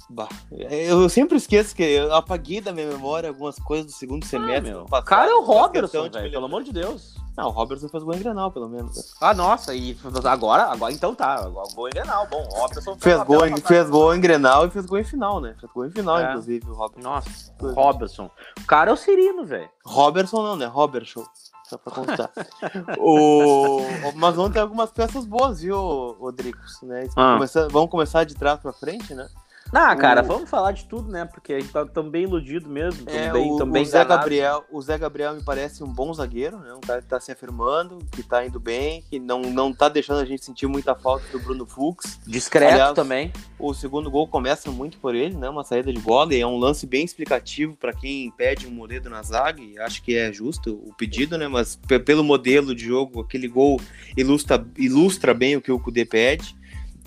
Bah, 0.09 0.27
eu 0.51 1.07
sempre 1.09 1.37
esqueço 1.37 1.73
que 1.75 1.81
eu 1.81 2.13
apaguei 2.13 2.59
da 2.61 2.71
minha 2.71 2.85
memória 2.85 3.29
algumas 3.29 3.55
coisas 3.57 3.85
do 3.87 3.91
segundo 3.93 4.23
Ah, 4.25 4.27
semestre. 4.27 4.71
do 4.71 4.85
passado, 4.85 5.05
Cara 5.05 5.31
é 5.31 5.33
o 5.33 5.41
Robertson, 5.43 6.09
velho, 6.09 6.29
pelo 6.31 6.45
amor 6.45 6.61
de 6.63 6.71
Deus. 6.73 7.15
Não, 7.35 7.47
o 7.47 7.49
Robertson 7.49 7.87
fez 7.89 8.03
gol 8.03 8.13
em 8.13 8.19
Grenal, 8.19 8.51
pelo 8.51 8.69
menos. 8.69 8.95
né? 8.95 9.01
Ah, 9.21 9.33
nossa, 9.33 9.73
e 9.73 9.97
agora, 10.25 10.65
agora 10.65 10.93
então 10.93 11.15
tá, 11.15 11.41
gol 11.73 11.87
em 11.87 11.91
Grenal, 11.91 12.27
bom, 12.27 12.43
o 12.47 12.53
Robertson 12.59 12.95
Fez 12.99 13.15
uma 13.15 13.23
gol, 13.25 13.47
em, 13.47 13.57
fez 13.57 13.89
gol 13.89 14.13
em 14.13 14.21
Grenal 14.21 14.67
e 14.67 14.69
fez 14.69 14.85
gol 14.85 14.99
em 14.99 15.03
final, 15.03 15.39
né? 15.41 15.55
Fez 15.59 15.71
gol 15.71 15.85
em 15.87 15.91
final, 15.91 16.19
É. 16.19 16.29
inclusive, 16.29 16.69
o 16.69 16.73
Robertson. 16.75 17.09
Nossa, 17.09 17.53
o 17.59 17.71
Robertson. 17.71 18.29
O 18.61 18.65
cara 18.67 18.91
é 18.91 18.93
o 18.93 18.97
Cirino, 18.97 19.45
velho. 19.45 19.69
Robertson 19.83 20.43
não, 20.43 20.55
né? 20.55 20.65
Robert 20.67 21.05
Show. 21.05 21.25
Só 21.73 21.77
pra 21.77 21.93
constar. 21.93 22.31
o... 22.99 23.81
Mas 24.15 24.37
ontem 24.37 24.53
tem 24.53 24.61
algumas 24.61 24.91
peças 24.91 25.25
boas, 25.25 25.61
viu, 25.61 25.77
Rodrigos? 26.19 26.79
Né? 26.83 27.07
Ah. 27.15 27.39
Vamos 27.71 27.89
começar 27.89 28.23
de 28.25 28.35
trás 28.35 28.59
pra 28.59 28.71
frente, 28.71 29.15
né? 29.15 29.27
Ah, 29.73 29.95
cara, 29.95 30.21
O- 30.21 30.25
vamos 30.25 30.49
falar 30.49 30.71
de 30.71 30.85
tudo, 30.85 31.11
né? 31.11 31.25
Porque 31.25 31.53
a 31.53 31.59
gente 31.59 31.71
tá 31.73 31.83
tão 31.85 32.07
bem 32.09 32.23
iludido 32.23 32.69
mesmo, 32.69 33.05
tão 33.05 33.15
É, 33.15 33.31
bem, 33.31 33.51
o, 33.51 33.57
tão 33.57 33.69
bem 33.69 33.81
o 33.81 33.85
Zé 33.85 34.01
enganado. 34.01 34.19
Gabriel, 34.19 34.63
o 34.71 34.81
Zé 34.81 34.97
Gabriel 34.97 35.33
me 35.33 35.43
parece 35.43 35.83
um 35.83 35.87
bom 35.87 36.13
zagueiro, 36.13 36.59
né? 36.59 36.73
Um 36.73 36.79
cara 36.79 37.01
que 37.01 37.07
tá 37.07 37.19
se 37.19 37.31
afirmando, 37.31 37.97
que 38.11 38.21
tá 38.21 38.45
indo 38.45 38.59
bem, 38.59 39.03
que 39.09 39.19
não, 39.19 39.41
não 39.41 39.73
tá 39.73 39.89
deixando 39.89 40.19
a 40.19 40.25
gente 40.25 40.45
sentir 40.45 40.67
muita 40.67 40.93
falta 40.93 41.25
do 41.31 41.39
Bruno 41.39 41.65
Fux. 41.65 42.19
Discreto 42.27 42.71
Aliás, 42.71 42.93
também. 42.93 43.33
O 43.57 43.73
segundo 43.73 44.11
gol 44.11 44.27
começa 44.27 44.69
muito 44.69 44.97
por 44.99 45.15
ele, 45.15 45.35
né? 45.35 45.49
Uma 45.49 45.63
saída 45.63 45.91
de 45.91 45.99
bola 45.99 46.33
e 46.35 46.39
é 46.41 46.45
um 46.45 46.57
lance 46.57 46.85
bem 46.85 47.03
explicativo 47.03 47.75
para 47.75 47.93
quem 47.93 48.29
pede 48.31 48.67
um 48.67 48.71
Moledo 48.71 49.09
na 49.09 49.23
zaga, 49.23 49.61
e 49.61 49.79
acho 49.79 50.03
que 50.03 50.15
é 50.15 50.31
justo 50.31 50.71
o 50.85 50.93
pedido, 50.95 51.37
né? 51.37 51.47
Mas 51.47 51.75
pe- 51.75 51.99
pelo 51.99 52.23
modelo 52.23 52.75
de 52.75 52.85
jogo, 52.85 53.21
aquele 53.21 53.47
gol 53.47 53.79
ilustra, 54.15 54.63
ilustra 54.77 55.33
bem 55.33 55.55
o 55.55 55.61
que 55.61 55.71
o 55.71 55.79
Kudê 55.79 56.05
pede. 56.05 56.55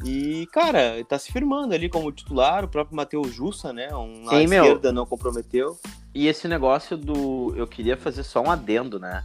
E, 0.04 0.46
cara, 0.52 1.02
tá 1.08 1.18
se 1.18 1.32
firmando 1.32 1.74
ali 1.74 1.88
como 1.88 2.12
titular, 2.12 2.64
o 2.64 2.68
próprio 2.68 2.96
Matheus 2.96 3.32
Jussa, 3.32 3.72
né? 3.72 3.94
Um, 3.94 4.28
Sim, 4.28 4.46
meu. 4.46 4.64
esquerda 4.64 4.92
não 4.92 5.06
comprometeu. 5.06 5.78
E 6.14 6.26
esse 6.28 6.46
negócio 6.46 6.96
do. 6.96 7.54
Eu 7.56 7.66
queria 7.66 7.96
fazer 7.96 8.22
só 8.22 8.42
um 8.42 8.50
adendo, 8.50 8.98
né? 8.98 9.24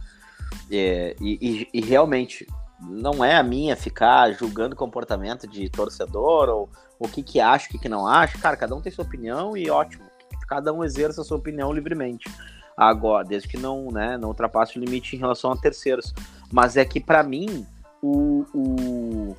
É, 0.70 1.14
e, 1.20 1.38
e- 1.40 1.78
e 1.78 1.80
realmente, 1.80 2.46
não 2.80 3.24
é 3.24 3.36
a 3.36 3.42
minha 3.42 3.76
ficar 3.76 4.32
julgando 4.32 4.74
comportamento 4.76 5.46
de 5.46 5.68
torcedor 5.68 6.48
ou 6.48 6.70
o 6.98 7.08
que 7.08 7.22
que 7.22 7.40
acha, 7.40 7.66
o 7.66 7.70
que 7.70 7.78
que 7.78 7.88
não 7.88 8.06
acha. 8.06 8.38
Cara, 8.38 8.56
cada 8.56 8.74
um 8.74 8.80
tem 8.80 8.92
sua 8.92 9.04
opinião 9.04 9.56
e 9.56 9.70
ótimo. 9.70 10.04
Cada 10.48 10.72
um 10.72 10.84
exerça 10.84 11.20
a 11.20 11.24
sua 11.24 11.36
opinião 11.38 11.72
livremente. 11.72 12.30
Agora, 12.76 13.24
desde 13.24 13.48
que 13.48 13.56
não, 13.56 13.90
né, 13.90 14.16
não 14.16 14.28
ultrapasse 14.28 14.78
o 14.78 14.80
limite 14.84 15.16
em 15.16 15.18
relação 15.18 15.52
a 15.52 15.56
terceiros. 15.56 16.14
Mas 16.50 16.76
é 16.76 16.84
que, 16.84 17.00
pra 17.00 17.22
mim, 17.22 17.66
o, 18.02 18.44
o, 18.54 19.36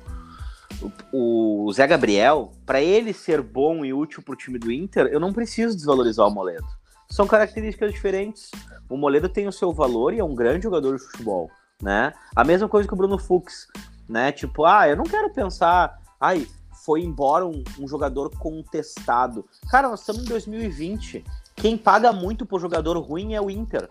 o, 1.12 1.66
o 1.66 1.72
Zé 1.72 1.86
Gabriel, 1.86 2.52
pra 2.66 2.80
ele 2.80 3.12
ser 3.12 3.40
bom 3.42 3.84
e 3.84 3.92
útil 3.92 4.22
pro 4.22 4.36
time 4.36 4.58
do 4.58 4.70
Inter, 4.70 5.06
eu 5.06 5.20
não 5.20 5.32
preciso 5.32 5.74
desvalorizar 5.74 6.26
o 6.26 6.30
Moledo 6.30 6.66
são 7.10 7.26
características 7.26 7.92
diferentes. 7.92 8.50
O 8.88 8.96
Moledo 8.96 9.28
tem 9.28 9.46
o 9.46 9.52
seu 9.52 9.72
valor 9.72 10.12
e 10.12 10.18
é 10.18 10.24
um 10.24 10.34
grande 10.34 10.64
jogador 10.64 10.96
de 10.96 11.02
futebol, 11.02 11.50
né? 11.80 12.12
A 12.34 12.44
mesma 12.44 12.68
coisa 12.68 12.88
que 12.88 12.94
o 12.94 12.96
Bruno 12.96 13.18
Fux, 13.18 13.68
né? 14.08 14.32
Tipo, 14.32 14.64
ah, 14.64 14.88
eu 14.88 14.96
não 14.96 15.04
quero 15.04 15.32
pensar, 15.32 15.96
ai, 16.20 16.46
foi 16.84 17.02
embora 17.02 17.46
um, 17.46 17.62
um 17.78 17.86
jogador 17.86 18.30
contestado. 18.38 19.46
Cara, 19.70 19.88
nós 19.88 20.00
estamos 20.00 20.22
em 20.22 20.28
2020. 20.28 21.24
Quem 21.54 21.78
paga 21.78 22.12
muito 22.12 22.44
por 22.44 22.60
jogador 22.60 22.98
ruim 22.98 23.34
é 23.34 23.40
o 23.40 23.50
Inter. 23.50 23.88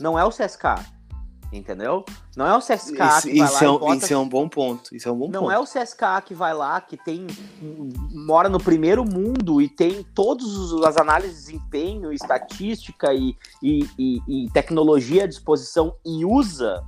Não 0.00 0.18
é 0.18 0.24
o 0.24 0.30
CSK. 0.30 0.84
Entendeu? 1.52 2.02
Não 2.34 2.46
é 2.46 2.56
o 2.56 2.60
CSK 2.60 2.74
Isso, 2.78 2.88
que 2.88 3.38
vai 3.38 3.46
isso 3.46 3.54
lá 3.54 3.64
é, 3.64 3.70
um, 3.70 3.78
bota 3.78 3.96
isso 3.96 4.14
é 4.14 4.16
um 4.18 4.28
bom 4.28 4.48
ponto. 4.48 4.96
Isso 4.96 5.06
é 5.08 5.12
um 5.12 5.16
bom 5.18 5.28
não 5.28 5.40
ponto. 5.42 5.52
é 5.52 5.58
o 5.58 5.64
CSK 5.64 6.22
que 6.24 6.34
vai 6.34 6.54
lá, 6.54 6.80
que 6.80 6.96
tem 6.96 7.26
mora 8.10 8.48
no 8.48 8.58
primeiro 8.58 9.04
mundo 9.04 9.60
e 9.60 9.68
tem 9.68 10.02
todas 10.14 10.46
as 10.84 10.96
análises 10.96 11.36
de 11.36 11.52
desempenho, 11.52 12.10
estatística 12.10 13.12
e, 13.12 13.36
e, 13.62 13.86
e- 13.98 14.44
e 14.46 14.50
tecnologia 14.50 15.24
à 15.24 15.26
disposição 15.26 15.94
e 16.06 16.24
usa. 16.24 16.82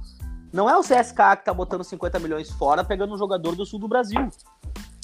Não 0.51 0.71
é 0.71 0.77
o 0.79 0.81
CSK 0.83 1.37
que 1.39 1.45
tá 1.45 1.53
botando 1.53 1.85
50 1.85 2.19
milhões 2.19 2.51
fora 2.53 2.83
pegando 2.83 3.15
um 3.15 3.19
jogador 3.19 3.55
do 3.55 3.67
sul 3.67 3.79
do 3.79 3.89
Brasil. 3.89 4.31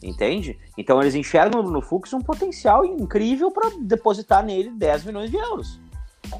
Entende? 0.03 0.59
Então 0.79 1.03
eles 1.03 1.15
enxergam 1.15 1.59
no 1.61 1.65
Bruno 1.65 1.83
Fux 1.83 2.15
um 2.15 2.21
potencial 2.21 2.83
incrível 2.87 3.51
para 3.51 3.69
depositar 3.81 4.43
nele 4.43 4.71
10 4.71 5.05
milhões 5.05 5.31
de 5.31 5.37
euros. 5.37 5.79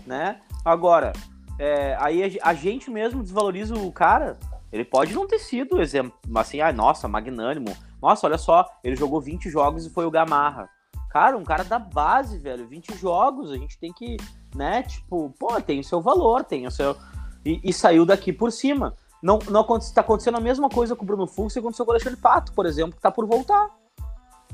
Né? 0.07 0.41
Agora, 0.65 1.13
é, 1.61 1.95
aí 2.01 2.39
a, 2.43 2.55
gente 2.55 2.91
mesmo 2.91 3.23
desvaloriza 3.23 3.75
o 3.75 3.93
cara. 3.93 4.39
Ele 4.73 4.83
pode 4.83 5.13
não 5.13 5.27
ter 5.27 5.39
sido 5.39 5.79
exemplo, 5.79 6.19
assim, 6.35 6.63
ah, 6.63 6.73
nossa, 6.73 7.07
magnânimo. 7.07 7.77
Nossa, 8.01 8.27
olha 8.27 8.39
só, 8.39 8.67
ele 8.83 8.97
jogou 8.97 9.21
20 9.21 9.51
jogos 9.51 9.85
e 9.85 9.91
foi 9.91 10.07
o 10.07 10.11
Gamarra. 10.11 10.71
Cara, 11.11 11.37
um 11.37 11.45
cara 11.45 11.63
da 11.63 11.79
base, 11.79 12.39
velho, 12.39 12.67
20 12.67 12.97
jogos, 12.97 13.51
a 13.51 13.59
gente 13.59 13.79
tem 13.79 13.93
que, 13.93 14.17
né, 14.55 14.85
tipo, 14.85 15.35
pô, 15.39 15.61
tem 15.61 15.81
o 15.81 15.85
seu 15.85 16.01
valor, 16.01 16.45
tem 16.45 16.67
o 16.67 16.71
seu. 16.71 16.97
E, 17.45 17.61
e 17.63 17.73
saiu 17.75 18.07
daqui 18.07 18.33
por 18.33 18.51
cima. 18.51 18.97
Não, 19.23 19.39
não 19.51 19.77
está 19.77 20.01
acontecendo 20.01 20.39
a 20.39 20.41
mesma 20.41 20.71
coisa 20.71 20.97
com 20.97 21.03
o 21.03 21.07
Bruno 21.07 21.27
Fux 21.27 21.55
aconteceu 21.55 21.85
com 21.85 21.91
o 21.91 21.95
Alexandre 21.95 22.19
Pato, 22.19 22.55
por 22.55 22.65
exemplo, 22.65 22.97
que 22.97 23.03
tá 23.03 23.11
por 23.11 23.27
voltar. 23.27 23.69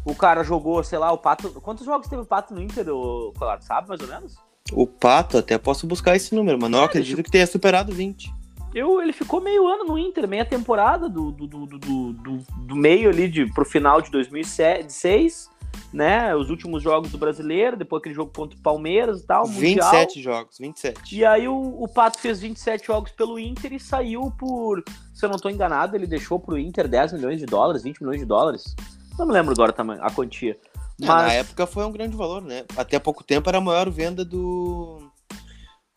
O 0.04 0.14
cara 0.14 0.42
jogou, 0.42 0.82
sei 0.82 0.98
lá, 0.98 1.12
o 1.12 1.18
Pato. 1.18 1.60
Quantos 1.60 1.86
jogos 1.86 2.08
teve 2.08 2.22
o 2.22 2.26
Pato 2.26 2.52
no 2.52 2.60
Inter, 2.60 2.88
o 2.88 3.32
Colar? 3.38 3.62
Sabe 3.62 3.88
mais 3.88 4.00
ou 4.00 4.08
menos? 4.08 4.45
O 4.72 4.86
Pato, 4.86 5.38
até 5.38 5.56
posso 5.58 5.86
buscar 5.86 6.16
esse 6.16 6.34
número, 6.34 6.58
mas 6.60 6.70
não 6.70 6.82
é, 6.82 6.84
acredito 6.84 7.22
que 7.22 7.30
tenha 7.30 7.46
superado 7.46 7.92
20. 7.92 8.32
Eu, 8.74 9.00
ele 9.00 9.12
ficou 9.12 9.40
meio 9.40 9.66
ano 9.66 9.84
no 9.84 9.98
Inter, 9.98 10.28
meia 10.28 10.44
temporada, 10.44 11.08
do, 11.08 11.30
do, 11.30 11.46
do, 11.46 11.66
do, 11.66 12.12
do, 12.12 12.38
do 12.66 12.76
meio 12.76 13.08
ali 13.08 13.28
de, 13.28 13.46
pro 13.52 13.64
final 13.64 14.02
de 14.02 14.10
2006 14.10 15.56
né? 15.92 16.34
Os 16.34 16.50
últimos 16.50 16.82
jogos 16.82 17.10
do 17.10 17.18
brasileiro, 17.18 17.76
depois 17.76 18.00
aquele 18.00 18.14
jogo 18.14 18.30
contra 18.34 18.58
o 18.58 18.62
Palmeiras 18.62 19.20
e 19.20 19.26
tal. 19.26 19.46
27 19.46 20.16
mundial. 20.16 20.34
jogos, 20.34 20.58
27. 20.58 21.16
E 21.16 21.24
aí 21.24 21.48
o, 21.48 21.54
o, 21.54 21.88
Pato 21.88 22.18
fez 22.18 22.40
27 22.40 22.86
jogos 22.86 23.12
pelo 23.12 23.38
Inter 23.38 23.72
e 23.72 23.80
saiu 23.80 24.30
por, 24.38 24.82
se 25.14 25.24
eu 25.24 25.28
não 25.28 25.36
estou 25.36 25.50
enganado, 25.50 25.96
ele 25.96 26.06
deixou 26.06 26.38
pro 26.38 26.58
Inter 26.58 26.88
10 26.88 27.14
milhões 27.14 27.38
de 27.38 27.46
dólares, 27.46 27.82
20 27.82 28.00
milhões 28.00 28.20
de 28.20 28.26
dólares. 28.26 28.74
Não 29.18 29.26
me 29.26 29.32
lembro 29.32 29.52
agora 29.52 29.72
também 29.72 29.96
a 30.00 30.10
quantia. 30.10 30.58
Mas... 31.00 31.08
É, 31.08 31.26
na 31.26 31.32
época 31.32 31.66
foi 31.66 31.84
um 31.84 31.92
grande 31.92 32.16
valor, 32.16 32.42
né? 32.42 32.64
Até 32.76 32.98
pouco 32.98 33.22
tempo 33.22 33.48
era 33.48 33.58
a 33.58 33.60
maior 33.60 33.90
venda 33.90 34.24
do. 34.24 35.10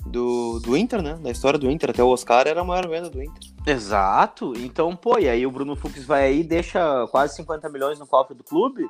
Do, 0.06 0.60
do 0.62 0.78
Inter, 0.78 1.02
né? 1.02 1.16
Da 1.16 1.30
história 1.30 1.60
do 1.60 1.70
Inter, 1.70 1.90
até 1.90 2.04
o 2.04 2.08
Oscar 2.08 2.48
era 2.48 2.62
a 2.62 2.64
maior 2.64 2.88
venda 2.88 3.10
do 3.10 3.22
Inter. 3.22 3.52
Exato. 3.66 4.54
Então, 4.58 4.96
pô, 4.96 5.20
e 5.20 5.28
aí 5.30 5.46
o 5.46 5.52
Bruno 5.52 5.76
Fux 5.76 6.04
vai 6.06 6.24
aí 6.24 6.40
e 6.40 6.44
deixa 6.44 7.06
quase 7.12 7.36
50 7.36 7.70
milhões 7.70 8.00
no 8.00 8.08
cofre 8.08 8.36
do 8.36 8.44
clube. 8.44 8.90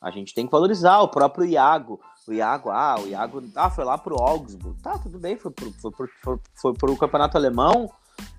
A 0.00 0.10
gente 0.10 0.34
tem 0.34 0.46
que 0.46 0.52
valorizar 0.52 1.00
o 1.00 1.08
próprio 1.08 1.44
Iago. 1.44 2.00
O 2.26 2.32
Iago, 2.32 2.70
ah, 2.70 2.96
o 3.00 3.06
Iago 3.06 3.42
ah, 3.56 3.70
foi 3.70 3.84
lá 3.84 3.96
pro 3.96 4.20
Augsburg. 4.20 4.80
Tá, 4.82 4.98
tudo 4.98 5.18
bem, 5.18 5.36
foi 5.36 5.50
pro, 5.50 5.72
foi 5.72 5.90
pro, 5.90 6.08
foi, 6.22 6.38
foi 6.54 6.74
pro 6.74 6.96
campeonato 6.96 7.36
alemão. 7.36 7.90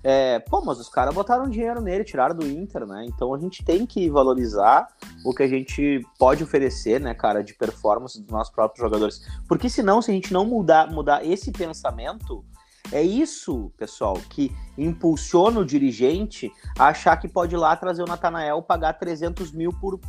É, 0.02 0.38
pô, 0.38 0.62
mas 0.62 0.78
os 0.78 0.88
caras 0.88 1.14
botaram 1.14 1.48
dinheiro 1.48 1.80
nele, 1.80 2.04
tiraram 2.04 2.34
do 2.34 2.46
Inter, 2.46 2.86
né? 2.86 3.04
Então 3.06 3.34
a 3.34 3.38
gente 3.38 3.62
tem 3.62 3.84
que 3.84 4.08
valorizar 4.08 4.88
o 5.24 5.34
que 5.34 5.42
a 5.42 5.48
gente 5.48 6.00
pode 6.18 6.42
oferecer, 6.42 7.00
né, 7.00 7.12
cara, 7.12 7.42
de 7.44 7.54
performance 7.54 8.18
dos 8.20 8.30
nossos 8.30 8.52
próprios 8.52 8.80
jogadores. 8.82 9.20
Porque 9.46 9.68
senão, 9.68 10.00
se 10.00 10.10
a 10.10 10.14
gente 10.14 10.32
não 10.32 10.46
mudar, 10.46 10.90
mudar 10.90 11.24
esse 11.24 11.52
pensamento, 11.52 12.44
é 12.92 13.02
isso, 13.02 13.70
pessoal, 13.76 14.14
que 14.30 14.50
impulsiona 14.76 15.60
o 15.60 15.64
dirigente 15.64 16.50
a 16.78 16.86
achar 16.86 17.16
que 17.16 17.28
pode 17.28 17.54
ir 17.54 17.58
lá 17.58 17.76
trazer 17.76 18.02
o 18.02 18.06
Natanael 18.06 18.62
pagar 18.62 18.94
300 18.94 19.52
mil 19.52 19.70
por 19.70 20.00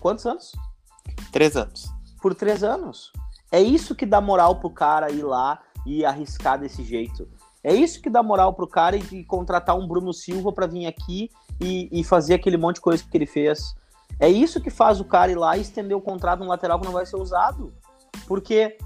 quantos 0.00 0.26
anos? 0.26 0.52
Três 1.30 1.56
anos. 1.56 1.88
Por 2.20 2.34
três 2.34 2.64
anos. 2.64 3.12
É 3.52 3.60
isso 3.60 3.94
que 3.94 4.06
dá 4.06 4.20
moral 4.20 4.56
pro 4.56 4.70
cara 4.70 5.10
ir 5.10 5.22
lá 5.22 5.60
e 5.86 6.04
arriscar 6.04 6.58
desse 6.58 6.82
jeito. 6.82 7.28
É 7.62 7.74
isso 7.74 8.00
que 8.00 8.08
dá 8.08 8.22
moral 8.22 8.54
pro 8.54 8.66
cara 8.66 8.96
e, 8.96 9.02
e 9.12 9.24
contratar 9.24 9.76
um 9.76 9.86
Bruno 9.86 10.12
Silva 10.12 10.52
para 10.52 10.66
vir 10.66 10.86
aqui 10.86 11.30
e, 11.60 11.88
e, 11.92 12.02
fazer 12.02 12.34
aquele 12.34 12.56
monte 12.56 12.76
de 12.76 12.80
coisa 12.80 13.04
que 13.04 13.16
ele 13.16 13.26
fez. 13.26 13.74
É 14.18 14.28
isso 14.28 14.60
que 14.60 14.70
faz 14.70 15.00
o 15.00 15.04
cara 15.04 15.30
ir 15.30 15.36
lá 15.36 15.56
e 15.56 15.60
estender 15.60 15.96
o 15.96 16.00
contrato 16.00 16.40
no 16.40 16.48
lateral 16.48 16.78
que 16.78 16.86
não 16.86 16.92
vai 16.92 17.04
ser 17.04 17.16
usado. 17.16 17.72
Porque 18.26 18.76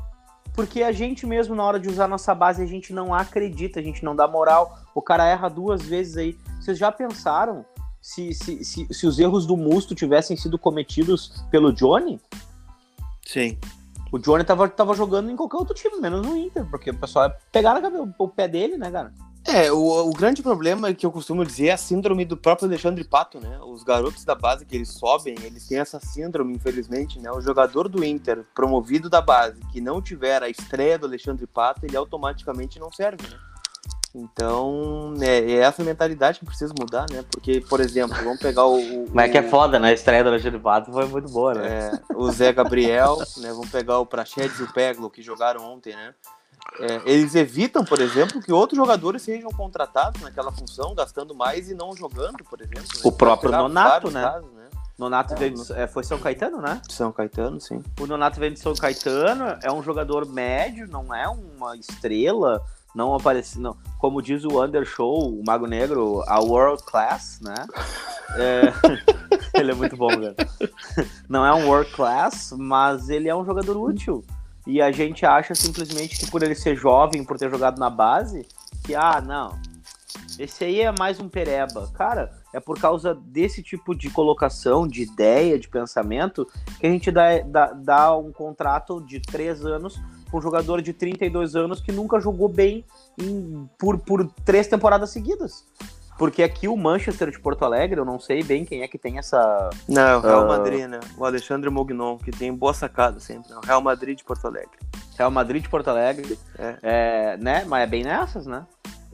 porque 0.54 0.84
a 0.84 0.92
gente 0.92 1.26
mesmo 1.26 1.54
na 1.54 1.64
hora 1.64 1.80
de 1.80 1.88
usar 1.88 2.06
nossa 2.06 2.32
base 2.32 2.62
a 2.62 2.66
gente 2.66 2.92
não 2.92 3.12
acredita, 3.12 3.80
a 3.80 3.82
gente 3.82 4.04
não 4.04 4.14
dá 4.14 4.26
moral. 4.28 4.78
O 4.94 5.02
cara 5.02 5.26
erra 5.26 5.48
duas 5.48 5.82
vezes 5.82 6.16
aí. 6.16 6.38
Vocês 6.60 6.78
já 6.78 6.92
pensaram 6.92 7.64
se, 8.00 8.32
se, 8.34 8.64
se, 8.64 8.86
se 8.92 9.06
os 9.06 9.18
erros 9.18 9.46
do 9.46 9.56
Musto 9.56 9.94
tivessem 9.94 10.36
sido 10.36 10.58
cometidos 10.58 11.44
pelo 11.50 11.72
Johnny, 11.72 12.20
sim. 13.26 13.58
O 14.14 14.18
Johnny 14.21 14.44
tava, 14.44 14.68
tava 14.68 14.94
jogando 14.94 15.28
em 15.28 15.35
qualquer 15.35 15.56
outro 15.56 15.75
time, 15.75 16.00
menos 16.00 16.25
no 16.25 16.37
Inter, 16.37 16.64
porque 16.66 16.90
o 16.90 16.94
pessoal 16.94 17.26
ia 17.26 17.37
pegar 17.50 17.83
o, 17.83 18.14
o 18.16 18.28
pé 18.28 18.47
dele, 18.47 18.78
né, 18.78 18.88
cara? 18.88 19.12
É, 19.44 19.73
o, 19.73 20.09
o 20.09 20.12
grande 20.12 20.40
problema 20.40 20.94
que 20.94 21.04
eu 21.04 21.11
costumo 21.11 21.44
dizer 21.44 21.66
é 21.66 21.73
a 21.73 21.76
síndrome 21.76 22.25
do 22.25 22.37
próprio 22.37 22.68
Alexandre 22.68 23.02
Pato, 23.02 23.40
né? 23.40 23.59
Os 23.66 23.83
garotos 23.83 24.25
da 24.25 24.37
base 24.37 24.64
que 24.64 24.76
eles 24.76 24.90
sobem, 24.90 25.35
eles 25.42 25.66
têm 25.66 25.78
essa 25.78 25.99
síndrome, 25.99 26.54
infelizmente, 26.54 27.18
né? 27.18 27.28
O 27.33 27.40
jogador 27.40 27.88
do 27.88 28.04
Inter, 28.04 28.44
promovido 28.54 29.11
da 29.11 29.21
base, 29.21 29.59
que 29.73 29.80
não 29.80 30.00
tiver 30.00 30.44
a 30.44 30.49
estreia 30.49 30.97
do 30.97 31.06
Alexandre 31.06 31.44
Pato, 31.49 31.85
ele 31.85 31.97
automaticamente 31.97 32.78
não 32.78 32.92
serve, 32.92 33.28
né? 33.28 33.37
Então, 34.14 35.12
é, 35.21 35.40
é, 35.40 35.56
essa 35.56 35.83
mentalidade 35.83 36.38
que 36.38 36.47
precisa 36.47 36.73
mudar, 36.78 37.04
né? 37.11 37.25
Porque, 37.30 37.61
por 37.62 37.80
exemplo, 37.80 38.16
vamos 38.23 38.38
pegar 38.38 38.64
o. 38.64 38.76
o 38.76 39.06
Mas 39.12 39.28
é 39.28 39.33
que 39.33 39.38
é 39.38 39.42
foda, 39.42 39.78
né? 39.78 39.88
A 39.88 39.92
estreia 39.92 40.23
do 40.23 40.28
Alexandre 40.28 40.61
Pato 40.61 40.92
foi 40.92 41.06
muito 41.06 41.28
boa, 41.30 41.54
né? 41.54 41.90
É, 41.90 42.00
o 42.14 42.30
Zé 42.30 42.52
Gabriel, 42.52 43.18
né? 43.38 43.49
Vamos 43.49 43.71
pegar 43.71 43.99
o 43.99 44.06
Prachedes 44.06 44.61
e 44.61 44.62
o 44.62 44.73
Peglo, 44.73 45.11
que 45.11 45.21
jogaram 45.21 45.64
ontem, 45.64 45.97
né? 45.97 46.14
É, 46.78 47.02
eles 47.04 47.35
evitam, 47.35 47.85
por 47.85 48.00
exemplo, 48.00 48.40
que 48.40 48.52
outros 48.52 48.76
jogadores 48.76 49.23
sejam 49.23 49.50
contratados 49.50 50.23
naquela 50.23 50.52
função, 50.52 50.94
gastando 50.94 51.35
mais 51.35 51.68
e 51.68 51.75
não 51.75 51.94
jogando, 51.94 52.42
por 52.44 52.61
exemplo. 52.61 52.83
Né? 52.83 53.00
O 53.04 53.12
próprio 53.12 53.50
Nonato, 53.50 54.11
né? 54.11 54.23
Casos, 54.23 54.52
né? 54.52 54.64
Nonato 54.97 55.35
é, 55.35 55.37
veio 55.37 55.54
de, 55.54 55.73
é, 55.73 55.87
foi 55.88 56.04
São 56.04 56.18
Caetano, 56.18 56.61
né? 56.61 56.80
São 56.88 57.11
Caetano, 57.11 57.61
sim. 57.61 57.83
O 58.00 58.06
Nonato 58.06 58.38
veio 58.38 58.52
de 58.52 58.61
São 58.61 58.75
Caetano, 58.75 59.59
é 59.61 59.73
um 59.73 59.83
jogador 59.83 60.25
médio, 60.26 60.87
não 60.88 61.12
é 61.12 61.28
uma 61.28 61.76
estrela, 61.76 62.62
não 62.94 63.14
aparece, 63.14 63.58
não. 63.58 63.76
Como 63.98 64.22
diz 64.22 64.44
o 64.44 64.62
Undershow, 64.62 65.34
o 65.34 65.42
Mago 65.44 65.66
Negro, 65.66 66.22
a 66.28 66.40
world 66.40 66.82
class, 66.84 67.40
né? 67.42 67.54
É... 68.36 68.72
ele 69.58 69.72
é 69.72 69.74
muito 69.74 69.96
bom, 69.96 70.08
cara. 70.08 70.36
Não 71.28 71.44
é 71.44 71.52
um 71.52 71.66
world 71.68 71.90
class, 71.92 72.54
mas 72.56 73.08
ele 73.08 73.28
é 73.28 73.34
um 73.34 73.44
jogador 73.44 73.76
útil. 73.76 74.24
E 74.66 74.80
a 74.80 74.92
gente 74.92 75.26
acha 75.26 75.54
simplesmente 75.54 76.18
que 76.18 76.30
por 76.30 76.42
ele 76.42 76.54
ser 76.54 76.76
jovem, 76.76 77.24
por 77.24 77.36
ter 77.36 77.50
jogado 77.50 77.78
na 77.78 77.90
base, 77.90 78.46
que 78.84 78.94
ah, 78.94 79.20
não. 79.20 79.58
Esse 80.38 80.64
aí 80.64 80.80
é 80.80 80.92
mais 80.92 81.20
um 81.20 81.28
pereba. 81.28 81.90
Cara, 81.94 82.30
é 82.54 82.61
por 82.61 82.78
causa 82.80 83.14
desse 83.14 83.62
tipo 83.62 83.94
de 83.94 84.08
colocação, 84.08 84.87
de 84.87 85.02
ideia, 85.02 85.58
de 85.58 85.68
pensamento, 85.68 86.49
que 86.78 86.87
a 86.87 86.90
gente 86.90 87.11
dá, 87.11 87.40
dá, 87.40 87.73
dá 87.73 88.16
um 88.16 88.32
contrato 88.32 89.00
de 89.00 89.20
três 89.20 89.66
anos 89.66 90.00
um 90.32 90.40
jogador 90.40 90.82
de 90.82 90.92
32 90.92 91.54
anos 91.54 91.80
que 91.80 91.92
nunca 91.92 92.18
jogou 92.20 92.49
bem 92.49 92.84
em, 93.16 93.68
por, 93.78 93.99
por 93.99 94.28
três 94.44 94.66
temporadas 94.66 95.11
seguidas. 95.11 95.64
Porque 96.18 96.42
aqui 96.42 96.68
o 96.68 96.76
Manchester 96.76 97.30
de 97.30 97.40
Porto 97.40 97.64
Alegre, 97.64 97.99
eu 97.99 98.04
não 98.04 98.20
sei 98.20 98.42
bem 98.42 98.64
quem 98.64 98.82
é 98.82 98.88
que 98.88 98.96
tem 98.96 99.18
essa. 99.18 99.70
Não, 99.88 100.18
o 100.18 100.23
Real 100.23 100.44
uh... 100.44 100.49
Madrid, 100.49 100.87
né? 100.87 101.00
O 101.18 101.25
Alexandre 101.25 101.68
Mognon, 101.70 102.18
que 102.18 102.30
tem 102.30 102.54
boa 102.54 102.73
sacada 102.73 103.18
sempre. 103.18 103.50
Né? 103.50 103.56
O 103.62 103.66
Real 103.66 103.80
Madrid 103.80 104.16
de 104.16 104.25
Porto 104.25 104.46
Alegre. 104.46 104.78
Real 105.18 105.30
Madrid 105.30 105.62
de 105.62 105.68
Porto 105.68 105.88
Alegre. 105.88 106.38
É. 106.56 106.78
é 106.82 107.37
né? 107.38 107.64
Mas 107.66 107.82
é 107.82 107.87
bem 107.87 108.04
nessas, 108.04 108.46
né? 108.46 108.64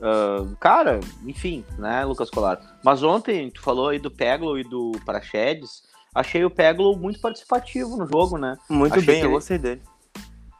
Uh, 0.01 0.55
cara, 0.59 0.99
enfim, 1.25 1.63
né, 1.77 2.03
Lucas 2.03 2.29
Colar? 2.29 2.59
Mas 2.83 3.03
ontem 3.03 3.49
tu 3.51 3.61
falou 3.61 3.89
aí 3.89 3.99
do 3.99 4.09
Peglo 4.09 4.57
e 4.57 4.63
do 4.63 4.91
Praxedes. 5.05 5.83
Achei 6.13 6.43
o 6.43 6.49
Peglo 6.49 6.97
muito 6.97 7.21
participativo 7.21 7.95
no 7.95 8.07
jogo, 8.07 8.37
né? 8.37 8.57
Muito 8.69 8.93
achei 8.93 9.05
bem, 9.05 9.19
eu 9.19 9.25
ele... 9.25 9.33
gostei 9.33 9.57
dele 9.57 9.81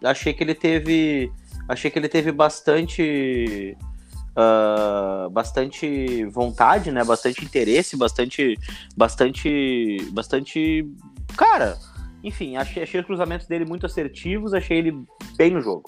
achei 0.04 0.34
que 0.34 0.44
ele 0.44 0.56
teve. 0.56 1.32
Achei 1.68 1.92
que 1.92 2.00
ele 2.00 2.10
teve 2.10 2.32
bastante. 2.32 3.78
Uh, 4.32 5.30
bastante 5.30 6.26
vontade, 6.28 6.90
né? 6.92 7.04
Bastante 7.04 7.44
interesse, 7.44 7.98
bastante. 7.98 8.58
Bastante. 8.96 9.98
Bastante. 10.12 10.88
Cara, 11.38 11.78
enfim, 12.24 12.58
achei, 12.58 12.84
achei 12.84 13.00
os 13.00 13.06
cruzamentos 13.06 13.48
dele 13.48 13.66
muito 13.66 13.86
assertivos, 13.86 14.54
achei 14.54 14.78
ele 14.78 15.04
bem 15.38 15.52
no 15.52 15.62
jogo. 15.62 15.84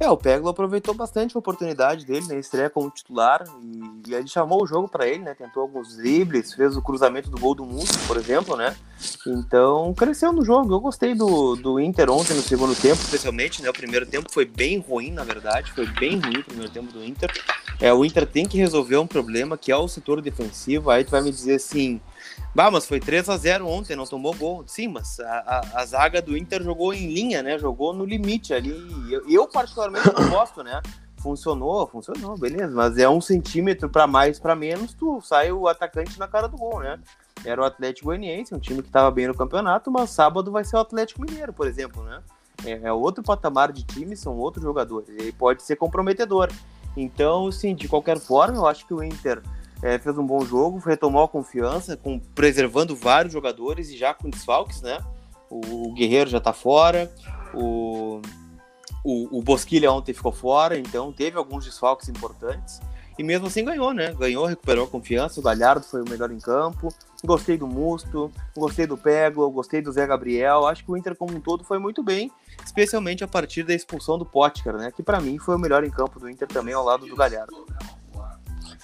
É, 0.00 0.10
o 0.10 0.16
Peglo 0.16 0.48
aproveitou 0.48 0.92
bastante 0.92 1.36
a 1.36 1.38
oportunidade 1.38 2.04
dele 2.04 2.26
na 2.26 2.34
né, 2.34 2.40
estreia 2.40 2.68
como 2.68 2.90
titular 2.90 3.44
e, 3.62 4.10
e 4.10 4.14
ele 4.14 4.26
chamou 4.26 4.62
o 4.62 4.66
jogo 4.66 4.88
para 4.88 5.06
ele, 5.06 5.22
né? 5.22 5.34
Tentou 5.34 5.62
alguns 5.62 5.96
dribles, 5.96 6.52
fez 6.52 6.76
o 6.76 6.82
cruzamento 6.82 7.30
do 7.30 7.38
gol 7.38 7.54
do 7.54 7.64
Mundo, 7.64 7.88
por 8.06 8.16
exemplo, 8.16 8.56
né? 8.56 8.74
Então 9.26 9.94
cresceu 9.94 10.32
no 10.32 10.44
jogo. 10.44 10.74
Eu 10.74 10.80
gostei 10.80 11.14
do, 11.14 11.54
do 11.54 11.78
Inter 11.78 12.10
ontem 12.10 12.34
no 12.34 12.42
segundo 12.42 12.74
tempo, 12.74 13.00
especialmente, 13.00 13.62
né? 13.62 13.70
O 13.70 13.72
primeiro 13.72 14.04
tempo 14.04 14.30
foi 14.32 14.44
bem 14.44 14.78
ruim, 14.78 15.12
na 15.12 15.22
verdade, 15.22 15.70
foi 15.72 15.86
bem 15.86 16.18
ruim 16.18 16.38
o 16.38 16.44
primeiro 16.44 16.72
tempo 16.72 16.92
do 16.92 17.04
Inter. 17.04 17.30
É, 17.80 17.92
o 17.92 18.04
Inter 18.04 18.26
tem 18.26 18.46
que 18.46 18.58
resolver 18.58 18.96
um 18.96 19.06
problema 19.06 19.56
que 19.56 19.70
é 19.70 19.76
o 19.76 19.86
setor 19.86 20.20
defensivo. 20.20 20.90
Aí 20.90 21.04
tu 21.04 21.12
vai 21.12 21.22
me 21.22 21.30
dizer 21.30 21.54
assim, 21.54 22.00
Bah, 22.54 22.70
mas 22.70 22.86
foi 22.86 23.00
3 23.00 23.28
a 23.28 23.36
0 23.36 23.66
ontem, 23.66 23.96
não 23.96 24.06
tomou 24.06 24.34
gol. 24.34 24.64
Sim, 24.66 24.88
mas 24.88 25.18
a, 25.20 25.24
a, 25.24 25.80
a, 25.80 25.86
zaga 25.86 26.22
do 26.22 26.36
Inter 26.36 26.62
jogou 26.62 26.94
em 26.94 27.12
linha, 27.12 27.42
né? 27.42 27.58
Jogou 27.58 27.92
no 27.92 28.04
limite 28.04 28.54
ali. 28.54 28.70
Eu, 29.10 29.28
eu 29.28 29.48
particularmente 29.48 30.06
não 30.12 30.30
gosto, 30.30 30.62
né? 30.62 30.80
Funcionou, 31.16 31.86
funcionou, 31.86 32.38
beleza. 32.38 32.74
Mas 32.74 32.96
é 32.98 33.08
um 33.08 33.20
centímetro 33.20 33.88
para 33.88 34.06
mais, 34.06 34.38
para 34.38 34.54
menos, 34.54 34.94
tu 34.94 35.20
sai 35.20 35.50
o 35.50 35.66
atacante 35.66 36.18
na 36.18 36.28
cara 36.28 36.46
do 36.46 36.56
gol, 36.56 36.80
né? 36.80 37.00
Era 37.44 37.60
o 37.60 37.64
Atlético 37.64 38.06
Goianiense, 38.06 38.54
um 38.54 38.58
time 38.58 38.82
que 38.82 38.88
estava 38.88 39.10
bem 39.10 39.26
no 39.26 39.34
campeonato, 39.34 39.90
mas 39.90 40.10
sábado 40.10 40.52
vai 40.52 40.64
ser 40.64 40.76
o 40.76 40.80
Atlético 40.80 41.22
Mineiro, 41.22 41.52
por 41.52 41.66
exemplo, 41.66 42.04
né? 42.04 42.22
É, 42.64 42.88
é 42.88 42.92
outro 42.92 43.22
patamar 43.22 43.72
de 43.72 43.82
time, 43.82 44.16
são 44.16 44.36
outros 44.36 44.62
jogadores. 44.62 45.08
E 45.08 45.32
pode 45.32 45.62
ser 45.62 45.76
comprometedor. 45.76 46.50
Então, 46.96 47.50
sim, 47.50 47.74
de 47.74 47.88
qualquer 47.88 48.18
forma, 48.18 48.58
eu 48.58 48.66
acho 48.66 48.86
que 48.86 48.94
o 48.94 49.02
Inter 49.02 49.42
é, 49.84 49.98
fez 49.98 50.16
um 50.16 50.26
bom 50.26 50.42
jogo, 50.46 50.78
retomou 50.78 51.22
a 51.22 51.28
confiança, 51.28 51.94
com, 51.94 52.18
preservando 52.18 52.96
vários 52.96 53.34
jogadores 53.34 53.90
e 53.90 53.98
já 53.98 54.14
com 54.14 54.30
desfalques, 54.30 54.80
né? 54.80 54.98
O, 55.50 55.90
o 55.90 55.92
Guerreiro 55.92 56.30
já 56.30 56.40
tá 56.40 56.54
fora, 56.54 57.12
o, 57.52 58.22
o, 59.04 59.38
o 59.38 59.42
Bosquilha 59.42 59.92
ontem 59.92 60.14
ficou 60.14 60.32
fora, 60.32 60.78
então 60.78 61.12
teve 61.12 61.36
alguns 61.36 61.66
desfalques 61.66 62.08
importantes. 62.08 62.80
E 63.18 63.22
mesmo 63.22 63.46
assim 63.46 63.62
ganhou, 63.62 63.92
né? 63.92 64.14
Ganhou, 64.14 64.46
recuperou 64.46 64.86
a 64.86 64.88
confiança. 64.88 65.38
O 65.38 65.42
Galhardo 65.42 65.84
foi 65.84 66.00
o 66.00 66.08
melhor 66.08 66.32
em 66.32 66.40
campo. 66.40 66.88
Gostei 67.22 67.56
do 67.58 67.66
Musto, 67.66 68.32
gostei 68.56 68.86
do 68.86 68.96
Pego, 68.96 69.48
gostei 69.50 69.82
do 69.82 69.92
Zé 69.92 70.06
Gabriel. 70.06 70.66
Acho 70.66 70.82
que 70.82 70.90
o 70.90 70.96
Inter 70.96 71.14
como 71.14 71.36
um 71.36 71.40
todo 71.40 71.62
foi 71.62 71.78
muito 71.78 72.02
bem, 72.02 72.32
especialmente 72.64 73.22
a 73.22 73.28
partir 73.28 73.62
da 73.62 73.74
expulsão 73.74 74.18
do 74.18 74.24
Potker, 74.24 74.78
né? 74.78 74.90
Que 74.90 75.02
para 75.02 75.20
mim 75.20 75.38
foi 75.38 75.54
o 75.54 75.58
melhor 75.58 75.84
em 75.84 75.90
campo 75.90 76.18
do 76.18 76.28
Inter 76.28 76.48
também 76.48 76.74
ao 76.74 76.84
lado 76.84 77.06
do 77.06 77.14
Galhardo. 77.14 77.66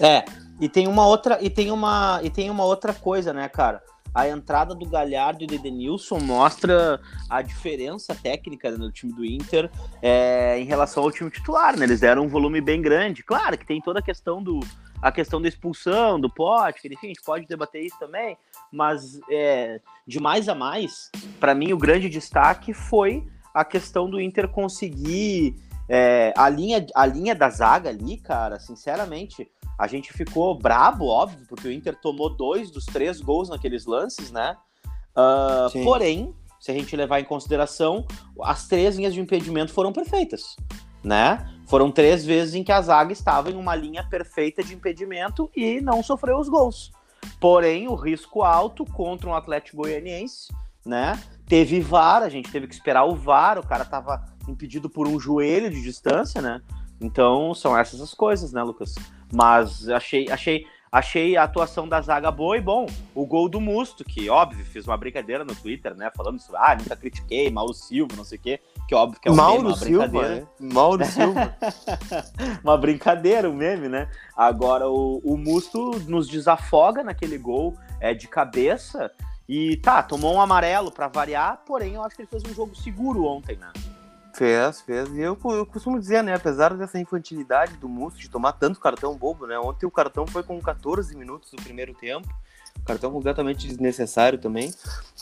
É, 0.00 0.24
e 0.60 0.68
tem 0.68 0.88
uma 0.88 1.06
outra 1.06 1.38
e 1.40 1.50
tem 1.50 1.70
uma 1.70 2.20
e 2.22 2.30
tem 2.30 2.50
uma 2.50 2.64
outra 2.64 2.92
coisa, 2.94 3.32
né, 3.32 3.48
cara? 3.48 3.82
a 4.14 4.28
entrada 4.28 4.74
do 4.74 4.86
Galhardo 4.86 5.44
e 5.44 5.46
do 5.46 5.54
Edenilson 5.54 6.18
mostra 6.18 7.00
a 7.28 7.42
diferença 7.42 8.14
técnica 8.14 8.70
no 8.72 8.90
time 8.90 9.12
do 9.12 9.24
Inter 9.24 9.70
é, 10.02 10.58
em 10.58 10.64
relação 10.64 11.04
ao 11.04 11.12
time 11.12 11.30
titular, 11.30 11.76
né? 11.76 11.84
Eles 11.84 12.00
deram 12.00 12.24
um 12.24 12.28
volume 12.28 12.60
bem 12.60 12.82
grande. 12.82 13.22
Claro 13.22 13.56
que 13.56 13.66
tem 13.66 13.80
toda 13.80 14.00
a 14.00 14.02
questão 14.02 14.42
do 14.42 14.60
a 15.02 15.10
questão 15.10 15.40
da 15.40 15.48
expulsão, 15.48 16.20
do 16.20 16.28
pote, 16.28 16.86
enfim, 16.86 17.06
a 17.06 17.08
gente 17.08 17.22
pode 17.22 17.46
debater 17.46 17.82
isso 17.82 17.98
também, 17.98 18.36
mas 18.70 19.18
é, 19.30 19.80
de 20.06 20.20
mais 20.20 20.46
a 20.46 20.54
mais, 20.54 21.10
para 21.38 21.54
mim 21.54 21.72
o 21.72 21.78
grande 21.78 22.06
destaque 22.10 22.74
foi 22.74 23.26
a 23.54 23.64
questão 23.64 24.10
do 24.10 24.20
Inter 24.20 24.46
conseguir 24.48 25.56
é, 25.88 26.34
a, 26.36 26.50
linha, 26.50 26.84
a 26.94 27.06
linha 27.06 27.34
da 27.34 27.48
zaga 27.48 27.88
ali, 27.88 28.18
cara, 28.18 28.60
sinceramente, 28.60 29.50
a 29.80 29.86
gente 29.86 30.12
ficou 30.12 30.54
brabo, 30.54 31.06
óbvio, 31.06 31.46
porque 31.48 31.66
o 31.66 31.72
Inter 31.72 31.98
tomou 31.98 32.28
dois 32.28 32.70
dos 32.70 32.84
três 32.84 33.18
gols 33.18 33.48
naqueles 33.48 33.86
lances, 33.86 34.30
né? 34.30 34.54
Uh, 35.16 35.82
porém, 35.82 36.34
se 36.60 36.70
a 36.70 36.74
gente 36.74 36.94
levar 36.94 37.18
em 37.18 37.24
consideração, 37.24 38.06
as 38.42 38.68
três 38.68 38.96
linhas 38.96 39.14
de 39.14 39.20
impedimento 39.20 39.72
foram 39.72 39.90
perfeitas, 39.90 40.54
né? 41.02 41.50
Foram 41.66 41.90
três 41.90 42.26
vezes 42.26 42.54
em 42.54 42.62
que 42.62 42.70
a 42.70 42.82
zaga 42.82 43.10
estava 43.10 43.50
em 43.50 43.56
uma 43.56 43.74
linha 43.74 44.06
perfeita 44.06 44.62
de 44.62 44.74
impedimento 44.74 45.50
e 45.56 45.80
não 45.80 46.02
sofreu 46.02 46.38
os 46.38 46.50
gols. 46.50 46.92
Porém, 47.40 47.88
o 47.88 47.94
risco 47.94 48.42
alto 48.42 48.84
contra 48.84 49.30
um 49.30 49.34
Atlético 49.34 49.78
Goianiense, 49.78 50.52
né? 50.84 51.18
Teve 51.46 51.80
VAR, 51.80 52.22
a 52.22 52.28
gente 52.28 52.52
teve 52.52 52.66
que 52.66 52.74
esperar 52.74 53.04
o 53.04 53.16
VAR, 53.16 53.58
o 53.58 53.66
cara 53.66 53.84
estava 53.84 54.22
impedido 54.46 54.90
por 54.90 55.08
um 55.08 55.18
joelho 55.18 55.70
de 55.70 55.80
distância, 55.80 56.42
né? 56.42 56.60
Então, 57.00 57.54
são 57.54 57.76
essas 57.76 57.98
as 58.02 58.12
coisas, 58.12 58.52
né, 58.52 58.62
Lucas? 58.62 58.94
Mas 59.32 59.88
achei, 59.88 60.28
achei, 60.30 60.66
achei 60.90 61.36
a 61.36 61.44
atuação 61.44 61.88
da 61.88 62.00
zaga 62.00 62.30
boa 62.30 62.56
e 62.56 62.60
bom. 62.60 62.86
O 63.14 63.24
gol 63.24 63.48
do 63.48 63.60
Musto, 63.60 64.04
que 64.04 64.28
óbvio, 64.28 64.64
fiz 64.64 64.86
uma 64.86 64.96
brincadeira 64.96 65.44
no 65.44 65.54
Twitter, 65.54 65.94
né? 65.94 66.10
Falando 66.16 66.38
isso, 66.38 66.54
ah, 66.56 66.76
nunca 66.76 66.96
critiquei, 66.96 67.50
Mauro 67.50 67.74
Silva, 67.74 68.16
não 68.16 68.24
sei 68.24 68.38
o 68.38 68.40
quê. 68.40 68.60
Que 68.88 68.94
óbvio 68.94 69.20
que 69.20 69.28
é 69.28 69.32
um 69.32 69.36
Mauro 69.36 69.62
meme, 69.62 69.68
uma 69.68 69.76
Silva, 69.76 70.08
brincadeira. 70.08 70.48
é. 70.60 70.74
Mauro 70.74 71.04
Silva. 71.04 71.56
uma 72.64 72.76
brincadeira, 72.76 73.48
o 73.48 73.52
um 73.52 73.56
meme, 73.56 73.88
né? 73.88 74.10
Agora 74.36 74.88
o, 74.88 75.20
o 75.24 75.36
Musto 75.36 75.90
nos 76.08 76.28
desafoga 76.28 77.04
naquele 77.04 77.38
gol 77.38 77.76
é, 78.00 78.12
de 78.14 78.26
cabeça. 78.26 79.10
E 79.48 79.76
tá, 79.78 80.00
tomou 80.00 80.36
um 80.36 80.40
amarelo 80.40 80.92
para 80.92 81.08
variar, 81.08 81.62
porém 81.66 81.94
eu 81.94 82.04
acho 82.04 82.14
que 82.14 82.22
ele 82.22 82.28
fez 82.28 82.44
um 82.44 82.54
jogo 82.54 82.72
seguro 82.76 83.24
ontem, 83.24 83.56
né? 83.56 83.72
Fez, 84.40 84.80
fez. 84.80 85.06
E 85.10 85.20
eu, 85.20 85.38
eu 85.44 85.66
costumo 85.66 86.00
dizer, 86.00 86.24
né? 86.24 86.32
Apesar 86.32 86.74
dessa 86.74 86.98
infantilidade 86.98 87.76
do 87.76 87.86
Musso 87.86 88.16
de 88.16 88.30
tomar 88.30 88.52
tanto 88.52 88.80
cartão 88.80 89.14
bobo, 89.14 89.46
né? 89.46 89.58
Ontem 89.58 89.84
o 89.84 89.90
cartão 89.90 90.26
foi 90.26 90.42
com 90.42 90.58
14 90.58 91.14
minutos 91.14 91.50
do 91.50 91.62
primeiro 91.62 91.92
tempo. 91.92 92.26
Cartão 92.86 93.12
completamente 93.12 93.68
desnecessário 93.68 94.38
também. 94.38 94.72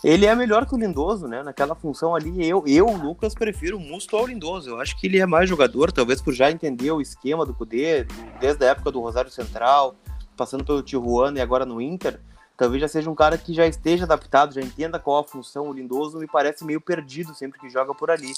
Ele 0.04 0.24
é 0.24 0.32
melhor 0.36 0.66
que 0.66 0.74
o 0.76 0.78
Lindoso, 0.78 1.26
né? 1.26 1.42
Naquela 1.42 1.74
função 1.74 2.14
ali, 2.14 2.48
eu, 2.48 2.62
eu 2.64 2.86
Lucas, 2.92 3.34
prefiro 3.34 3.76
o 3.76 3.80
Musto 3.80 4.16
ao 4.16 4.24
Lindoso. 4.24 4.70
Eu 4.70 4.80
acho 4.80 4.96
que 4.96 5.08
ele 5.08 5.18
é 5.18 5.26
mais 5.26 5.48
jogador, 5.48 5.90
talvez 5.90 6.22
por 6.22 6.32
já 6.32 6.48
entender 6.48 6.92
o 6.92 7.00
esquema 7.00 7.44
do 7.44 7.52
Cudê, 7.52 8.06
desde 8.38 8.64
a 8.66 8.68
época 8.68 8.92
do 8.92 9.00
Rosário 9.00 9.32
Central, 9.32 9.96
passando 10.36 10.64
pelo 10.64 10.80
Tijuana 10.80 11.40
e 11.40 11.42
agora 11.42 11.66
no 11.66 11.80
Inter. 11.80 12.20
Talvez 12.56 12.80
já 12.80 12.88
seja 12.88 13.10
um 13.10 13.14
cara 13.16 13.36
que 13.36 13.52
já 13.52 13.66
esteja 13.66 14.04
adaptado, 14.04 14.54
já 14.54 14.60
entenda 14.60 14.98
qual 14.98 15.18
a 15.18 15.24
função. 15.24 15.68
O 15.68 15.72
Lindoso 15.72 16.18
me 16.18 16.26
parece 16.28 16.64
meio 16.64 16.80
perdido 16.80 17.34
sempre 17.34 17.58
que 17.58 17.68
joga 17.68 17.92
por 17.92 18.12
ali. 18.12 18.32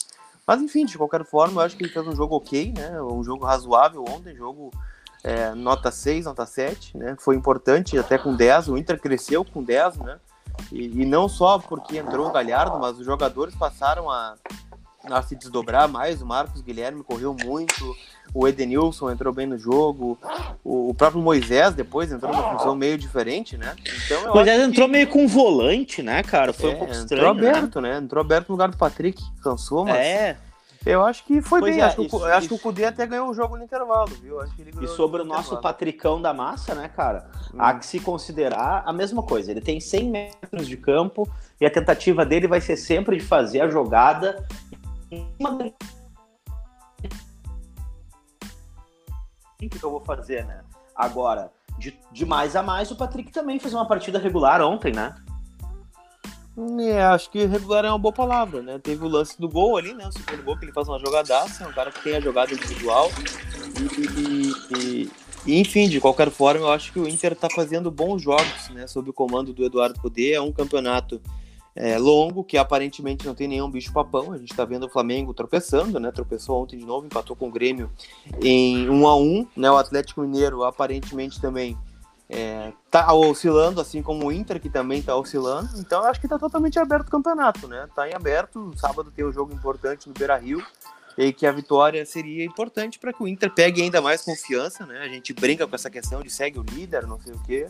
Mas 0.46 0.60
enfim, 0.60 0.84
de 0.84 0.96
qualquer 0.96 1.24
forma, 1.24 1.60
eu 1.60 1.64
acho 1.66 1.76
que 1.76 1.84
ele 1.84 1.92
fez 1.92 2.06
um 2.06 2.14
jogo 2.14 2.36
ok, 2.36 2.72
né? 2.76 3.00
Um 3.02 3.22
jogo 3.22 3.44
razoável 3.44 4.04
ontem, 4.08 4.34
jogo 4.34 4.70
é, 5.22 5.54
nota 5.54 5.90
6, 5.90 6.26
nota 6.26 6.46
7, 6.46 6.96
né? 6.96 7.16
Foi 7.18 7.36
importante, 7.36 7.98
até 7.98 8.18
com 8.18 8.34
10, 8.34 8.68
o 8.68 8.76
Inter 8.76 9.00
cresceu 9.00 9.44
com 9.44 9.62
10, 9.62 9.98
né? 9.98 10.18
E, 10.72 11.02
e 11.02 11.06
não 11.06 11.28
só 11.28 11.58
porque 11.58 11.98
entrou 11.98 12.28
o 12.28 12.32
Galhardo, 12.32 12.78
mas 12.78 12.98
os 12.98 13.06
jogadores 13.06 13.54
passaram 13.54 14.10
a, 14.10 14.34
a 15.04 15.22
se 15.22 15.34
desdobrar 15.34 15.88
mais. 15.88 16.20
O 16.20 16.26
Marcos 16.26 16.60
Guilherme 16.60 17.02
correu 17.02 17.34
muito, 17.34 17.96
o 18.34 18.46
Edenilson 18.46 19.10
entrou 19.10 19.32
bem 19.32 19.46
no 19.46 19.58
jogo, 19.58 20.18
o, 20.62 20.94
próprio 20.94 21.22
Moisés 21.22 21.74
depois 21.74 22.12
entrou 22.12 22.32
numa 22.32 22.52
função 22.52 22.76
meio 22.76 22.96
diferente, 22.96 23.56
né? 23.56 23.74
Então, 24.04 24.34
Moisés 24.34 24.60
entrou 24.62 24.86
que... 24.86 24.92
meio 24.92 25.06
com 25.08 25.26
volante, 25.26 26.02
né, 26.02 26.22
cara? 26.22 26.52
Foi 26.52 26.70
é, 26.70 26.74
um 26.74 26.78
pouco 26.78 26.92
estranho. 26.92 27.22
Entrou 27.22 27.34
né? 27.34 27.48
aberto, 27.50 27.80
né? 27.80 27.92
né? 27.92 27.98
Entrou 27.98 28.20
aberto 28.20 28.48
no 28.48 28.54
lugar 28.54 28.70
do 28.70 28.76
Patrick, 28.76 29.22
que 29.22 29.42
cansou, 29.42 29.84
mas. 29.84 29.96
É. 29.96 30.36
Eu 30.84 31.04
acho 31.04 31.24
que 31.24 31.42
foi 31.42 31.60
pois 31.60 31.74
bem. 31.74 31.82
É, 31.82 31.86
acho, 31.86 32.02
isso, 32.02 32.18
que, 32.18 32.24
acho 32.24 32.48
que 32.48 32.54
o 32.54 32.58
Cudê 32.58 32.86
até 32.86 33.06
ganhou 33.06 33.28
o 33.28 33.34
jogo 33.34 33.54
no 33.56 33.62
intervalo, 33.62 34.08
viu? 34.22 34.38
e 34.80 34.88
sobre 34.88 35.20
o 35.20 35.24
nosso. 35.24 35.60
Patricão 35.60 36.22
da 36.22 36.32
massa, 36.32 36.74
né, 36.74 36.88
cara? 36.88 37.30
Hum. 37.52 37.58
Há 37.58 37.74
que 37.74 37.84
se 37.84 38.00
considerar 38.00 38.82
a 38.86 38.92
mesma 38.92 39.22
coisa. 39.22 39.50
Ele 39.50 39.60
tem 39.60 39.78
100 39.78 40.10
metros 40.10 40.66
de 40.66 40.78
campo 40.78 41.28
e 41.60 41.66
a 41.66 41.70
tentativa 41.70 42.24
dele 42.24 42.48
vai 42.48 42.62
ser 42.62 42.76
sempre 42.78 43.18
de 43.18 43.24
fazer 43.24 43.60
a 43.60 43.68
jogada 43.68 44.46
que 49.68 49.84
eu 49.84 49.90
vou 49.90 50.00
fazer, 50.00 50.44
né? 50.46 50.62
Agora, 50.94 51.52
de, 51.78 51.98
de 52.12 52.26
mais 52.26 52.54
a 52.56 52.62
mais, 52.62 52.90
o 52.90 52.96
Patrick 52.96 53.32
também 53.32 53.58
fez 53.58 53.74
uma 53.74 53.86
partida 53.86 54.18
regular 54.18 54.60
ontem, 54.62 54.92
né? 54.92 55.14
É, 56.80 57.02
acho 57.04 57.30
que 57.30 57.46
regular 57.46 57.84
é 57.84 57.88
uma 57.88 57.98
boa 57.98 58.12
palavra, 58.12 58.62
né? 58.62 58.78
Teve 58.78 59.04
o 59.04 59.08
lance 59.08 59.40
do 59.40 59.48
gol 59.48 59.76
ali, 59.76 59.94
né? 59.94 60.06
O 60.06 60.12
segundo 60.12 60.42
gol 60.44 60.58
que 60.58 60.64
ele 60.64 60.72
faz 60.72 60.88
uma 60.88 60.98
jogadaça, 60.98 61.64
é 61.64 61.66
um 61.66 61.72
cara 61.72 61.90
que 61.90 62.02
tem 62.02 62.16
a 62.16 62.20
jogada 62.20 62.52
individual. 62.52 63.10
E, 63.78 64.76
e, 64.76 65.10
e, 65.46 65.60
enfim, 65.60 65.88
de 65.88 66.00
qualquer 66.00 66.30
forma, 66.30 66.60
eu 66.60 66.70
acho 66.70 66.92
que 66.92 67.00
o 67.00 67.08
Inter 67.08 67.34
tá 67.34 67.48
fazendo 67.48 67.90
bons 67.90 68.20
jogos, 68.20 68.68
né? 68.70 68.86
Sob 68.86 69.08
o 69.08 69.12
comando 69.12 69.54
do 69.54 69.64
Eduardo 69.64 69.98
Cudê. 70.00 70.32
É 70.32 70.40
um 70.40 70.52
campeonato 70.52 71.20
é, 71.74 71.98
longo, 71.98 72.44
que 72.44 72.58
aparentemente 72.58 73.26
não 73.26 73.34
tem 73.34 73.48
nenhum 73.48 73.70
bicho 73.70 73.92
papão. 73.92 74.32
A 74.32 74.38
gente 74.38 74.50
está 74.50 74.64
vendo 74.64 74.86
o 74.86 74.88
Flamengo 74.88 75.32
tropeçando, 75.32 76.00
né? 76.00 76.10
Tropeçou 76.10 76.62
ontem 76.62 76.78
de 76.78 76.84
novo, 76.84 77.06
empatou 77.06 77.36
com 77.36 77.48
o 77.48 77.50
Grêmio 77.50 77.90
em 78.42 78.88
1 78.88 79.06
a 79.06 79.16
1 79.16 79.46
né? 79.56 79.70
O 79.70 79.76
Atlético 79.76 80.20
Mineiro 80.22 80.64
aparentemente 80.64 81.40
também 81.40 81.76
é, 82.28 82.72
tá 82.90 83.12
oscilando, 83.12 83.80
assim 83.80 84.02
como 84.02 84.26
o 84.26 84.32
Inter, 84.32 84.60
que 84.60 84.70
também 84.70 85.00
está 85.00 85.16
oscilando. 85.16 85.68
Então 85.78 86.04
acho 86.04 86.20
que 86.20 86.26
está 86.26 86.38
totalmente 86.38 86.78
aberto 86.78 87.08
o 87.08 87.10
campeonato, 87.10 87.66
né? 87.66 87.88
Tá 87.94 88.08
em 88.08 88.14
aberto. 88.14 88.72
Sábado 88.76 89.10
tem 89.10 89.24
um 89.24 89.32
jogo 89.32 89.52
importante 89.52 90.08
no 90.08 90.14
Beira 90.14 90.36
Rio. 90.36 90.64
E 91.18 91.32
que 91.32 91.44
a 91.44 91.52
vitória 91.52 92.06
seria 92.06 92.44
importante 92.44 92.98
para 92.98 93.12
que 93.12 93.22
o 93.22 93.26
Inter 93.26 93.52
pegue 93.52 93.82
ainda 93.82 94.00
mais 94.00 94.22
confiança, 94.22 94.86
né? 94.86 95.00
A 95.00 95.08
gente 95.08 95.34
brinca 95.34 95.66
com 95.66 95.74
essa 95.74 95.90
questão 95.90 96.22
de 96.22 96.30
segue 96.30 96.58
o 96.58 96.62
líder, 96.62 97.06
não 97.06 97.20
sei 97.20 97.34
o 97.34 97.42
quê. 97.42 97.66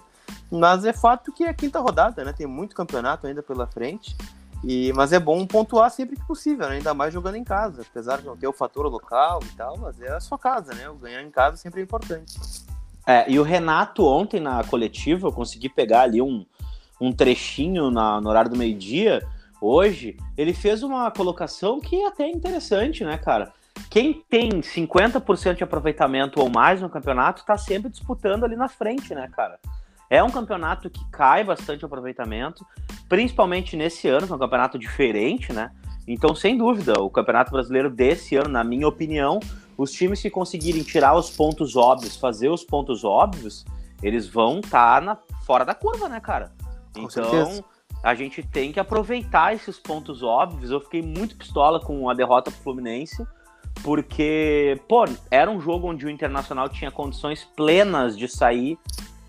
Mas 0.50 0.84
é 0.84 0.92
fato 0.92 1.32
que 1.32 1.44
é 1.44 1.50
a 1.50 1.54
quinta 1.54 1.78
rodada, 1.78 2.24
né? 2.24 2.32
Tem 2.32 2.46
muito 2.46 2.74
campeonato 2.74 3.26
ainda 3.26 3.42
pela 3.42 3.66
frente. 3.66 4.16
E, 4.62 4.92
mas 4.92 5.12
é 5.12 5.18
bom 5.18 5.46
pontuar 5.46 5.90
sempre 5.90 6.16
que 6.16 6.26
possível, 6.26 6.68
né? 6.68 6.76
ainda 6.76 6.92
mais 6.92 7.14
jogando 7.14 7.36
em 7.36 7.44
casa, 7.44 7.80
apesar 7.80 8.18
de 8.18 8.26
não 8.26 8.36
ter 8.36 8.46
o 8.46 8.52
fator 8.52 8.86
local 8.86 9.40
e 9.42 9.56
tal, 9.56 9.78
mas 9.78 9.98
é 10.02 10.12
a 10.12 10.20
sua 10.20 10.38
casa, 10.38 10.74
né? 10.74 10.88
O 10.90 10.96
ganhar 10.96 11.22
em 11.22 11.30
casa 11.30 11.56
sempre 11.56 11.80
é 11.80 11.84
importante. 11.84 12.38
É, 13.06 13.30
e 13.30 13.38
o 13.38 13.42
Renato 13.42 14.04
ontem 14.04 14.38
na 14.38 14.62
coletiva, 14.62 15.28
eu 15.28 15.32
consegui 15.32 15.70
pegar 15.70 16.02
ali 16.02 16.20
um, 16.20 16.44
um 17.00 17.10
trechinho 17.10 17.90
na, 17.90 18.20
no 18.20 18.28
horário 18.28 18.50
do 18.50 18.56
meio-dia, 18.56 19.26
hoje, 19.60 20.16
ele 20.36 20.52
fez 20.52 20.82
uma 20.82 21.10
colocação 21.10 21.80
que 21.80 21.96
é 21.96 22.06
até 22.06 22.28
interessante, 22.28 23.02
né, 23.02 23.16
cara? 23.16 23.52
Quem 23.88 24.22
tem 24.28 24.60
50% 24.60 25.54
de 25.54 25.64
aproveitamento 25.64 26.40
ou 26.40 26.50
mais 26.50 26.82
no 26.82 26.90
campeonato 26.90 27.44
tá 27.44 27.56
sempre 27.56 27.90
disputando 27.90 28.44
ali 28.44 28.56
na 28.56 28.68
frente, 28.68 29.14
né, 29.14 29.28
cara? 29.34 29.58
É 30.10 30.20
um 30.24 30.30
campeonato 30.30 30.90
que 30.90 31.08
cai 31.12 31.44
bastante 31.44 31.84
o 31.84 31.86
aproveitamento, 31.86 32.66
principalmente 33.08 33.76
nesse 33.76 34.08
ano, 34.08 34.26
que 34.26 34.32
é 34.32 34.36
um 34.36 34.40
campeonato 34.40 34.76
diferente, 34.76 35.52
né? 35.52 35.70
Então, 36.06 36.34
sem 36.34 36.58
dúvida, 36.58 37.00
o 37.00 37.08
Campeonato 37.08 37.52
Brasileiro 37.52 37.88
desse 37.88 38.34
ano, 38.34 38.48
na 38.48 38.64
minha 38.64 38.88
opinião, 38.88 39.38
os 39.78 39.92
times 39.92 40.20
que 40.20 40.28
conseguirem 40.28 40.82
tirar 40.82 41.14
os 41.16 41.30
pontos 41.30 41.76
óbvios, 41.76 42.16
fazer 42.16 42.48
os 42.48 42.64
pontos 42.64 43.04
óbvios, 43.04 43.64
eles 44.02 44.26
vão 44.26 44.58
estar 44.58 45.04
tá 45.04 45.18
fora 45.46 45.64
da 45.64 45.74
curva, 45.74 46.08
né, 46.08 46.18
cara? 46.18 46.52
Com 46.92 47.02
então, 47.02 47.10
certeza. 47.10 47.64
a 48.02 48.12
gente 48.12 48.42
tem 48.42 48.72
que 48.72 48.80
aproveitar 48.80 49.54
esses 49.54 49.78
pontos 49.78 50.24
óbvios. 50.24 50.72
Eu 50.72 50.80
fiquei 50.80 51.02
muito 51.02 51.36
pistola 51.36 51.78
com 51.78 52.10
a 52.10 52.14
derrota 52.14 52.50
pro 52.50 52.60
Fluminense, 52.60 53.24
porque, 53.84 54.80
pô, 54.88 55.04
era 55.30 55.48
um 55.48 55.60
jogo 55.60 55.88
onde 55.88 56.04
o 56.04 56.10
Internacional 56.10 56.68
tinha 56.68 56.90
condições 56.90 57.44
plenas 57.56 58.18
de 58.18 58.26
sair 58.26 58.76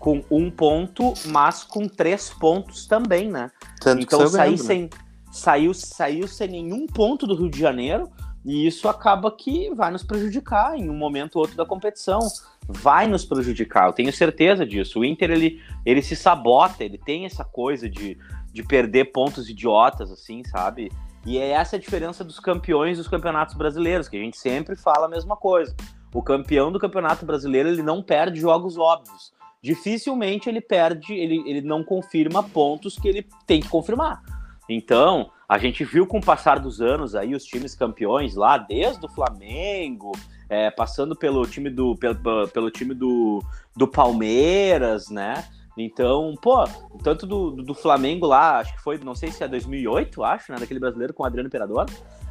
com 0.02 0.20
um 0.28 0.50
ponto, 0.50 1.14
mas 1.26 1.62
com 1.62 1.86
três 1.86 2.28
pontos 2.28 2.86
também, 2.86 3.30
né? 3.30 3.52
Tanto 3.80 4.02
então 4.02 4.26
sair 4.26 4.58
sem, 4.58 4.90
saiu, 5.30 5.72
saiu 5.72 6.26
sem 6.26 6.48
nenhum 6.48 6.88
ponto 6.88 7.24
do 7.24 7.36
Rio 7.36 7.48
de 7.48 7.60
Janeiro, 7.60 8.10
E 8.44 8.66
isso 8.66 8.88
acaba 8.88 9.30
que 9.30 9.72
vai 9.72 9.92
nos 9.92 10.02
prejudicar 10.02 10.76
em 10.76 10.90
um 10.90 10.96
momento 10.96 11.36
ou 11.36 11.42
outro 11.42 11.56
da 11.56 11.64
competição. 11.64 12.18
Vai 12.66 13.06
nos 13.06 13.24
prejudicar, 13.24 13.86
eu 13.86 13.92
tenho 13.92 14.12
certeza 14.12 14.66
disso. 14.66 14.98
O 14.98 15.04
Inter, 15.04 15.30
ele, 15.30 15.62
ele 15.86 16.02
se 16.02 16.16
sabota, 16.16 16.82
ele 16.82 16.98
tem 16.98 17.24
essa 17.24 17.44
coisa 17.44 17.88
de, 17.88 18.18
de 18.52 18.64
perder 18.64 19.12
pontos 19.12 19.48
idiotas, 19.48 20.10
assim, 20.10 20.42
sabe? 20.42 20.90
E 21.24 21.38
é 21.38 21.50
essa 21.50 21.76
a 21.76 21.78
diferença 21.78 22.24
dos 22.24 22.40
campeões 22.40 22.98
dos 22.98 23.06
campeonatos 23.06 23.54
brasileiros, 23.54 24.08
que 24.08 24.16
a 24.16 24.20
gente 24.20 24.36
sempre 24.36 24.74
fala 24.74 25.06
a 25.06 25.08
mesma 25.08 25.36
coisa. 25.36 25.76
O 26.12 26.20
campeão 26.20 26.72
do 26.72 26.80
campeonato 26.80 27.24
brasileiro, 27.24 27.68
ele 27.68 27.84
não 27.84 28.02
perde 28.02 28.40
jogos 28.40 28.76
óbvios. 28.76 29.32
Dificilmente 29.62 30.48
ele 30.48 30.60
perde, 30.60 31.14
ele, 31.14 31.42
ele 31.46 31.60
não 31.60 31.84
confirma 31.84 32.42
pontos 32.42 32.98
que 32.98 33.06
ele 33.06 33.26
tem 33.46 33.60
que 33.60 33.68
confirmar. 33.68 34.20
Então, 34.68 35.30
a 35.48 35.58
gente 35.58 35.84
viu 35.84 36.06
com 36.06 36.18
o 36.18 36.24
passar 36.24 36.58
dos 36.58 36.80
anos 36.80 37.14
aí 37.14 37.34
os 37.34 37.44
times 37.44 37.74
campeões 37.74 38.34
lá, 38.34 38.58
desde 38.58 39.04
o 39.04 39.08
Flamengo, 39.08 40.12
é, 40.48 40.70
passando 40.70 41.14
pelo 41.14 41.46
time 41.46 41.70
do 41.70 41.94
pelo, 41.96 42.48
pelo 42.48 42.70
time 42.70 42.94
do, 42.94 43.42
do 43.76 43.86
Palmeiras, 43.86 45.08
né? 45.10 45.44
Então, 45.76 46.34
pô, 46.42 46.64
tanto 47.02 47.26
do, 47.26 47.50
do, 47.50 47.74
Flamengo 47.74 48.26
lá, 48.26 48.58
acho 48.58 48.74
que 48.74 48.82
foi, 48.82 48.98
não 48.98 49.14
sei 49.14 49.30
se 49.30 49.42
é 49.42 49.48
2008, 49.48 50.22
acho, 50.22 50.52
né? 50.52 50.58
Daquele 50.58 50.80
brasileiro 50.80 51.14
com 51.14 51.22
o 51.22 51.26
Adriano 51.26 51.48
Imperador. 51.48 51.86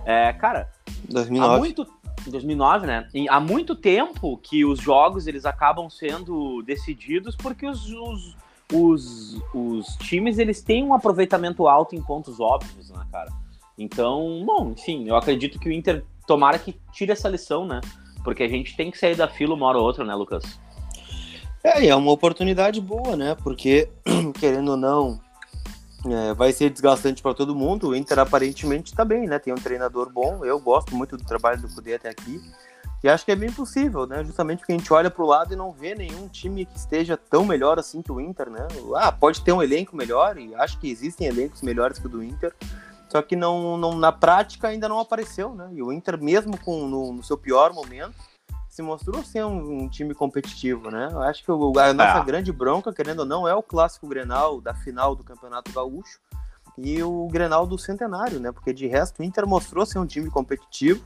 É, 0.05 0.31
cara, 0.33 0.69
2009. 1.09 1.55
há 1.55 1.57
muito 1.57 1.87
2009, 2.29 2.87
né? 2.87 3.07
E 3.13 3.27
há 3.29 3.39
muito 3.39 3.75
tempo 3.75 4.37
que 4.37 4.63
os 4.63 4.79
jogos 4.79 5.27
eles 5.27 5.45
acabam 5.45 5.89
sendo 5.89 6.61
decididos 6.61 7.35
porque 7.35 7.65
os, 7.65 7.89
os 7.89 8.35
os, 8.73 9.41
os 9.53 9.95
times 9.97 10.37
eles 10.37 10.61
têm 10.61 10.83
um 10.83 10.93
aproveitamento 10.93 11.67
alto 11.67 11.95
em 11.95 12.01
pontos 12.01 12.39
óbvios, 12.39 12.89
né, 12.89 13.05
cara? 13.11 13.31
Então, 13.77 14.43
bom, 14.45 14.71
enfim, 14.71 15.07
eu 15.07 15.15
acredito 15.15 15.59
que 15.59 15.69
o 15.69 15.71
Inter 15.71 16.03
tomara 16.25 16.57
que 16.57 16.79
tire 16.93 17.11
essa 17.11 17.27
lição, 17.27 17.65
né? 17.65 17.81
Porque 18.23 18.43
a 18.43 18.47
gente 18.47 18.75
tem 18.75 18.91
que 18.91 18.97
sair 18.97 19.15
da 19.15 19.27
fila 19.27 19.55
uma 19.55 19.65
hora 19.65 19.77
ou 19.77 19.83
outra, 19.83 20.05
né, 20.05 20.13
Lucas? 20.13 20.59
É, 21.63 21.83
e 21.83 21.89
é 21.89 21.95
uma 21.95 22.11
oportunidade 22.11 22.79
boa, 22.79 23.15
né? 23.15 23.35
Porque, 23.43 23.89
querendo 24.39 24.71
ou 24.71 24.77
não, 24.77 25.19
é, 26.05 26.33
vai 26.33 26.51
ser 26.51 26.69
desgastante 26.69 27.21
para 27.21 27.33
todo 27.33 27.55
mundo. 27.55 27.89
O 27.89 27.95
Inter 27.95 28.19
aparentemente 28.19 28.91
está 28.91 29.05
bem, 29.05 29.27
né? 29.27 29.39
Tem 29.39 29.53
um 29.53 29.57
treinador 29.57 30.11
bom. 30.11 30.43
Eu 30.43 30.59
gosto 30.59 30.95
muito 30.95 31.17
do 31.17 31.23
trabalho 31.23 31.61
do 31.61 31.69
Cudê 31.69 31.95
até 31.95 32.09
aqui. 32.09 32.41
E 33.03 33.09
acho 33.09 33.25
que 33.25 33.31
é 33.31 33.35
bem 33.35 33.51
possível, 33.51 34.05
né? 34.05 34.23
Justamente 34.23 34.59
porque 34.59 34.73
a 34.73 34.77
gente 34.77 34.93
olha 34.93 35.09
para 35.09 35.23
o 35.23 35.27
lado 35.27 35.53
e 35.53 35.55
não 35.55 35.71
vê 35.71 35.95
nenhum 35.95 36.27
time 36.27 36.65
que 36.65 36.77
esteja 36.77 37.17
tão 37.17 37.43
melhor 37.43 37.79
assim 37.79 38.01
que 38.01 38.11
o 38.11 38.21
Inter, 38.21 38.49
né? 38.49 38.67
Ah, 38.95 39.11
pode 39.11 39.41
ter 39.41 39.51
um 39.51 39.61
elenco 39.61 39.95
melhor, 39.95 40.37
e 40.37 40.53
acho 40.53 40.79
que 40.79 40.89
existem 40.89 41.27
elencos 41.27 41.63
melhores 41.63 41.97
que 41.97 42.05
o 42.05 42.09
do 42.09 42.23
Inter, 42.23 42.53
só 43.09 43.19
que 43.23 43.35
não, 43.35 43.75
não 43.75 43.97
na 43.97 44.11
prática 44.11 44.67
ainda 44.67 44.87
não 44.87 44.99
apareceu, 44.99 45.55
né? 45.55 45.67
E 45.73 45.81
o 45.81 45.91
Inter, 45.91 46.21
mesmo 46.21 46.55
com 46.59 46.87
no, 46.87 47.11
no 47.11 47.23
seu 47.23 47.37
pior 47.39 47.73
momento, 47.73 48.13
se 48.71 48.81
mostrou 48.81 49.21
ser 49.21 49.43
um, 49.43 49.83
um, 49.83 49.89
time 49.89 50.15
competitivo, 50.15 50.89
né? 50.89 51.09
Eu 51.11 51.21
acho 51.21 51.43
que 51.43 51.51
o, 51.51 51.77
a 51.77 51.93
nossa 51.93 52.19
é. 52.19 52.23
grande 52.23 52.53
bronca, 52.53 52.93
querendo 52.93 53.19
ou 53.19 53.25
não, 53.25 53.45
é 53.45 53.53
o 53.53 53.61
clássico 53.61 54.07
Grenal 54.07 54.61
da 54.61 54.73
final 54.73 55.13
do 55.13 55.25
Campeonato 55.25 55.73
Gaúcho 55.73 56.19
e 56.77 57.03
o 57.03 57.27
Grenal 57.27 57.67
do 57.67 57.77
Centenário, 57.77 58.39
né? 58.39 58.49
Porque 58.53 58.71
de 58.71 58.87
resto 58.87 59.19
o 59.19 59.23
Inter 59.25 59.45
mostrou 59.45 59.85
ser 59.85 59.99
um 59.99 60.05
time 60.05 60.29
competitivo 60.29 61.03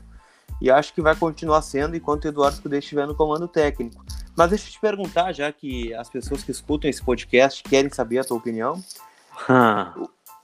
e 0.60 0.70
acho 0.70 0.94
que 0.94 1.02
vai 1.02 1.16
continuar 1.16 1.60
sendo 1.60 1.96
enquanto 1.96 2.26
o 2.26 2.28
Eduardo 2.28 2.62
Cudê 2.62 2.78
estiver 2.78 3.04
no 3.04 3.16
comando 3.16 3.48
técnico. 3.48 4.04
Mas 4.36 4.50
deixa 4.50 4.68
eu 4.68 4.70
te 4.70 4.80
perguntar, 4.80 5.32
já 5.32 5.50
que 5.50 5.92
as 5.94 6.08
pessoas 6.08 6.44
que 6.44 6.52
escutam 6.52 6.88
esse 6.88 7.02
podcast 7.02 7.64
querem 7.64 7.90
saber 7.90 8.20
a 8.20 8.24
tua 8.24 8.36
opinião. 8.36 8.80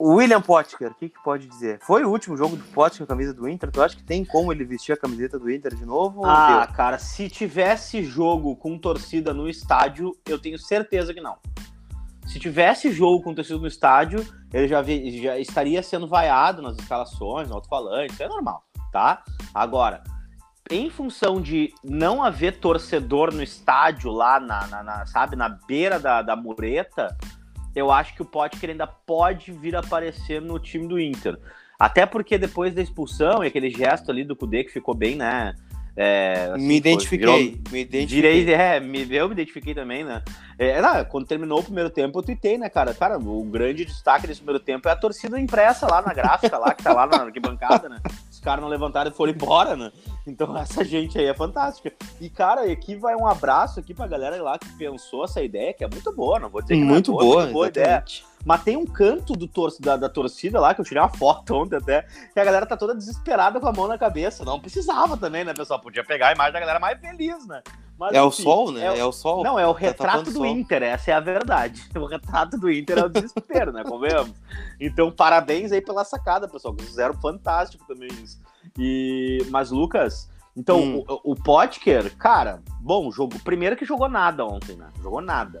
William 0.05 0.41
Potker, 0.41 0.91
o 0.91 0.95
que, 0.95 1.09
que 1.09 1.23
pode 1.23 1.47
dizer? 1.47 1.79
Foi 1.81 2.03
o 2.03 2.09
último 2.09 2.35
jogo 2.35 2.55
do 2.55 2.63
Potker 2.65 2.99
com 2.99 3.03
a 3.05 3.07
camisa 3.07 3.33
do 3.33 3.47
Inter? 3.47 3.71
Tu 3.71 3.81
acha 3.81 3.95
que 3.95 4.03
tem 4.03 4.25
como 4.25 4.51
ele 4.51 4.65
vestir 4.65 4.91
a 4.91 4.97
camiseta 4.97 5.39
do 5.39 5.49
Inter 5.49 5.73
de 5.73 5.85
novo? 5.85 6.25
Ah, 6.25 6.67
cara, 6.75 6.97
se 6.97 7.29
tivesse 7.29 8.03
jogo 8.03 8.55
com 8.55 8.77
torcida 8.77 9.33
no 9.33 9.49
estádio, 9.49 10.11
eu 10.25 10.37
tenho 10.37 10.59
certeza 10.59 11.13
que 11.13 11.21
não. 11.21 11.37
Se 12.27 12.39
tivesse 12.39 12.91
jogo 12.91 13.23
com 13.23 13.33
torcida 13.33 13.59
no 13.59 13.67
estádio, 13.67 14.25
ele 14.51 14.67
já, 14.67 14.81
vi, 14.81 15.21
já 15.21 15.37
estaria 15.39 15.81
sendo 15.81 16.07
vaiado 16.07 16.61
nas 16.61 16.77
escalações, 16.77 17.47
no 17.49 17.55
alto-falante, 17.55 18.13
isso 18.13 18.23
é 18.23 18.27
normal 18.27 18.63
tá? 18.93 19.23
Agora, 19.53 20.03
em 20.71 20.89
função 20.89 21.41
de 21.41 21.73
não 21.83 22.23
haver 22.23 22.59
torcedor 22.59 23.33
no 23.33 23.43
estádio 23.43 24.11
lá, 24.11 24.39
na, 24.39 24.67
na, 24.67 24.83
na 24.83 25.05
sabe, 25.07 25.35
na 25.35 25.49
beira 25.49 25.99
da, 25.99 26.21
da 26.21 26.35
mureta, 26.35 27.17
eu 27.75 27.91
acho 27.91 28.15
que 28.15 28.21
o 28.21 28.25
Potker 28.25 28.69
ainda 28.69 28.87
pode 28.87 29.51
vir 29.51 29.75
a 29.75 29.79
aparecer 29.79 30.41
no 30.41 30.59
time 30.59 30.87
do 30.87 30.99
Inter. 30.99 31.37
Até 31.79 32.05
porque 32.05 32.37
depois 32.37 32.73
da 32.73 32.81
expulsão 32.81 33.43
e 33.43 33.47
aquele 33.47 33.69
gesto 33.69 34.09
ali 34.11 34.23
do 34.23 34.35
Kudê 34.35 34.63
que 34.63 34.71
ficou 34.71 34.93
bem, 34.93 35.15
né? 35.15 35.55
É, 35.95 36.49
assim, 36.51 36.65
me 36.65 36.75
identifiquei, 36.77 37.17
virou, 37.19 37.71
me 37.71 37.81
identifiquei. 37.81 38.43
Virei, 38.43 38.53
é, 38.53 38.79
me, 38.79 39.15
eu 39.15 39.27
me 39.27 39.33
identifiquei 39.33 39.75
também, 39.75 40.03
né? 40.03 40.23
É, 40.57 40.81
não, 40.81 41.05
quando 41.05 41.27
terminou 41.27 41.59
o 41.59 41.63
primeiro 41.63 41.89
tempo, 41.89 42.17
eu 42.17 42.23
tuitei, 42.23 42.57
né, 42.57 42.67
cara? 42.67 42.93
Cara, 42.95 43.17
o 43.17 43.43
grande 43.43 43.85
destaque 43.85 44.25
desse 44.25 44.39
primeiro 44.39 44.63
tempo 44.63 44.87
é 44.87 44.91
a 44.91 44.95
torcida 44.95 45.39
impressa 45.39 45.85
lá 45.85 46.01
na 46.01 46.13
gráfica, 46.13 46.57
lá, 46.57 46.73
que 46.73 46.81
tá 46.81 46.93
lá 46.93 47.05
na 47.05 47.17
arquibancada, 47.17 47.89
né? 47.89 47.97
Caras 48.43 48.61
não 48.61 48.69
levantaram 48.69 49.09
e 49.09 49.13
foram 49.13 49.31
embora, 49.31 49.75
né? 49.75 49.91
Então 50.27 50.55
essa 50.57 50.83
gente 50.83 51.17
aí 51.17 51.25
é 51.25 51.33
fantástica. 51.33 51.91
E, 52.19 52.29
cara, 52.29 52.69
aqui 52.71 52.95
vai 52.95 53.15
um 53.15 53.27
abraço 53.27 53.79
aqui 53.79 53.93
pra 53.93 54.07
galera 54.07 54.41
lá 54.41 54.57
que 54.57 54.69
pensou 54.77 55.23
essa 55.23 55.41
ideia, 55.41 55.73
que 55.73 55.83
é 55.83 55.89
muito 55.89 56.11
boa, 56.13 56.39
não 56.39 56.49
vou 56.49 56.61
dizer 56.61 56.75
que 56.75 56.83
muito 56.83 57.11
é 57.11 57.13
boa, 57.13 57.23
boa, 57.23 57.41
muito 57.41 57.53
boa 57.53 57.67
ideia. 57.67 58.03
Mas 58.45 58.63
tem 58.63 58.75
um 58.75 58.85
canto 58.85 59.33
do 59.33 59.47
tor 59.47 59.71
da, 59.79 59.95
da, 59.95 60.09
torcida 60.09 60.59
lá, 60.59 60.73
que 60.73 60.81
eu 60.81 60.85
tirei 60.85 61.01
uma 61.01 61.09
foto 61.09 61.55
ontem 61.55 61.77
até, 61.77 62.05
que 62.33 62.39
a 62.39 62.43
galera 62.43 62.65
tá 62.65 62.75
toda 62.75 62.93
desesperada 62.93 63.59
com 63.59 63.67
a 63.67 63.71
mão 63.71 63.87
na 63.87 63.97
cabeça. 63.97 64.43
Não 64.43 64.59
precisava 64.59 65.15
também, 65.15 65.43
né, 65.43 65.53
pessoal? 65.53 65.79
Podia 65.79 66.03
pegar 66.03 66.29
a 66.29 66.31
imagem 66.33 66.53
da 66.53 66.59
galera 66.59 66.79
mais 66.79 66.99
feliz, 66.99 67.47
né? 67.47 67.61
Mas, 67.97 68.13
é 68.13 68.17
enfim, 68.17 68.27
o 68.27 68.31
sol, 68.31 68.71
né? 68.71 68.81
É, 68.81 68.99
é, 68.99 69.05
o 69.05 69.11
sol. 69.11 69.43
Não, 69.43 69.57
é 69.57 69.65
o 69.65 69.73
tá 69.73 69.79
retrato 69.79 70.23
do 70.23 70.31
sol. 70.31 70.45
Inter, 70.45 70.83
essa 70.83 71.11
é 71.11 71.13
a 71.13 71.19
verdade. 71.19 71.83
O 71.95 72.05
retrato 72.05 72.57
do 72.57 72.69
Inter 72.69 72.97
é 72.97 73.05
o 73.05 73.09
desespero, 73.09 73.71
né? 73.71 73.83
Convenhamos. 73.83 74.33
Então, 74.79 75.11
parabéns 75.11 75.71
aí 75.71 75.81
pela 75.81 76.03
sacada, 76.03 76.47
pessoal. 76.47 76.73
Vocês 76.73 76.89
fizeram 76.89 77.13
fantástico 77.13 77.85
também 77.87 78.09
isso. 78.21 78.41
E... 78.77 79.45
Mas, 79.49 79.71
Lucas, 79.71 80.29
então, 80.55 80.79
hum. 80.79 81.05
o, 81.07 81.31
o 81.31 81.35
Potker, 81.35 82.15
cara, 82.17 82.61
bom, 82.81 83.11
jogo. 83.11 83.39
Primeiro 83.43 83.75
que 83.75 83.85
jogou 83.85 84.09
nada 84.09 84.45
ontem, 84.45 84.75
né? 84.75 84.89
Jogou 85.01 85.21
nada. 85.21 85.59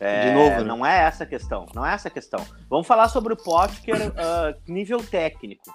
É, 0.00 0.28
de 0.28 0.34
novo, 0.34 0.56
né? 0.58 0.64
Não 0.64 0.86
é 0.86 1.00
essa 1.00 1.24
a 1.24 1.26
questão. 1.26 1.66
Não 1.74 1.84
é 1.84 1.94
essa 1.94 2.08
a 2.08 2.10
questão. 2.10 2.44
Vamos 2.68 2.86
falar 2.86 3.08
sobre 3.08 3.32
o 3.32 3.36
Potker 3.36 4.08
uh, 4.08 4.54
nível 4.66 5.02
técnico. 5.02 5.70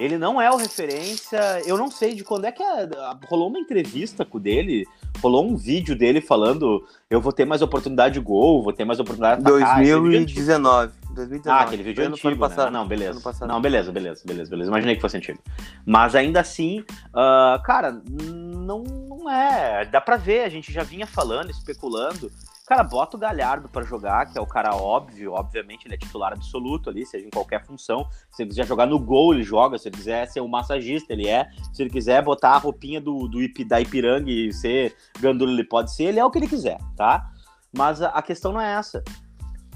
Ele 0.00 0.16
não 0.16 0.40
é 0.40 0.50
o 0.50 0.56
referência. 0.56 1.60
Eu 1.66 1.76
não 1.76 1.90
sei 1.90 2.14
de 2.14 2.24
quando 2.24 2.46
é 2.46 2.52
que 2.52 2.62
é, 2.62 2.88
rolou 3.28 3.48
uma 3.48 3.58
entrevista 3.58 4.24
com 4.24 4.40
dele, 4.40 4.86
rolou 5.22 5.46
um 5.46 5.54
vídeo 5.54 5.94
dele 5.94 6.20
falando: 6.20 6.84
eu 7.10 7.20
vou 7.20 7.32
ter 7.32 7.44
mais 7.44 7.60
oportunidade 7.60 8.14
de 8.14 8.20
gol, 8.20 8.62
vou 8.62 8.72
ter 8.72 8.84
mais 8.84 8.98
oportunidade 8.98 9.42
de 9.42 9.48
atacar. 9.48 9.76
2019. 9.76 10.92
2019. 11.14 11.50
Ah, 11.50 11.66
aquele 11.66 11.82
vídeo 11.82 12.06
antigo, 12.06 12.28
ano 12.28 12.38
passado. 12.38 12.72
Né? 12.72 12.78
Não, 12.78 12.88
beleza. 12.88 13.46
Não, 13.46 13.60
beleza, 13.60 13.92
beleza, 13.92 14.22
beleza, 14.26 14.50
beleza. 14.50 14.70
Imaginei 14.70 14.94
que 14.96 15.02
fosse 15.02 15.18
antigo. 15.18 15.38
Mas 15.84 16.14
ainda 16.14 16.40
assim, 16.40 16.80
uh, 16.80 17.62
cara, 17.62 18.00
não, 18.10 18.82
não 18.82 19.30
é. 19.30 19.84
Dá 19.84 20.00
pra 20.00 20.16
ver, 20.16 20.44
a 20.44 20.48
gente 20.48 20.72
já 20.72 20.82
vinha 20.82 21.06
falando, 21.06 21.50
especulando 21.50 22.32
Cara, 22.72 22.84
bota 22.84 23.18
o 23.18 23.20
Galhardo 23.20 23.68
para 23.68 23.84
jogar, 23.84 24.24
que 24.32 24.38
é 24.38 24.40
o 24.40 24.46
cara 24.46 24.74
óbvio, 24.74 25.34
obviamente 25.34 25.86
ele 25.86 25.92
é 25.92 25.98
titular 25.98 26.32
absoluto 26.32 26.88
ali, 26.88 27.04
seja 27.04 27.26
em 27.26 27.28
qualquer 27.28 27.62
função. 27.66 28.08
Se 28.30 28.42
ele 28.42 28.48
quiser 28.48 28.66
jogar 28.66 28.86
no 28.86 28.98
gol, 28.98 29.34
ele 29.34 29.42
joga. 29.42 29.76
Se 29.76 29.90
ele 29.90 29.96
quiser 29.98 30.26
ser 30.26 30.40
um 30.40 30.48
massagista, 30.48 31.12
ele 31.12 31.28
é. 31.28 31.50
Se 31.70 31.82
ele 31.82 31.90
quiser 31.90 32.22
botar 32.24 32.52
a 32.52 32.56
roupinha 32.56 32.98
do, 32.98 33.28
do 33.28 33.42
Ip, 33.42 33.62
da 33.62 33.78
Ipiranga 33.78 34.30
e 34.30 34.50
ser 34.54 34.96
gandula, 35.20 35.52
ele 35.52 35.64
pode 35.64 35.94
ser. 35.94 36.04
Ele 36.04 36.18
é 36.18 36.24
o 36.24 36.30
que 36.30 36.38
ele 36.38 36.48
quiser, 36.48 36.78
tá? 36.96 37.30
Mas 37.76 38.00
a, 38.00 38.08
a 38.08 38.22
questão 38.22 38.52
não 38.52 38.60
é 38.62 38.72
essa. 38.72 39.04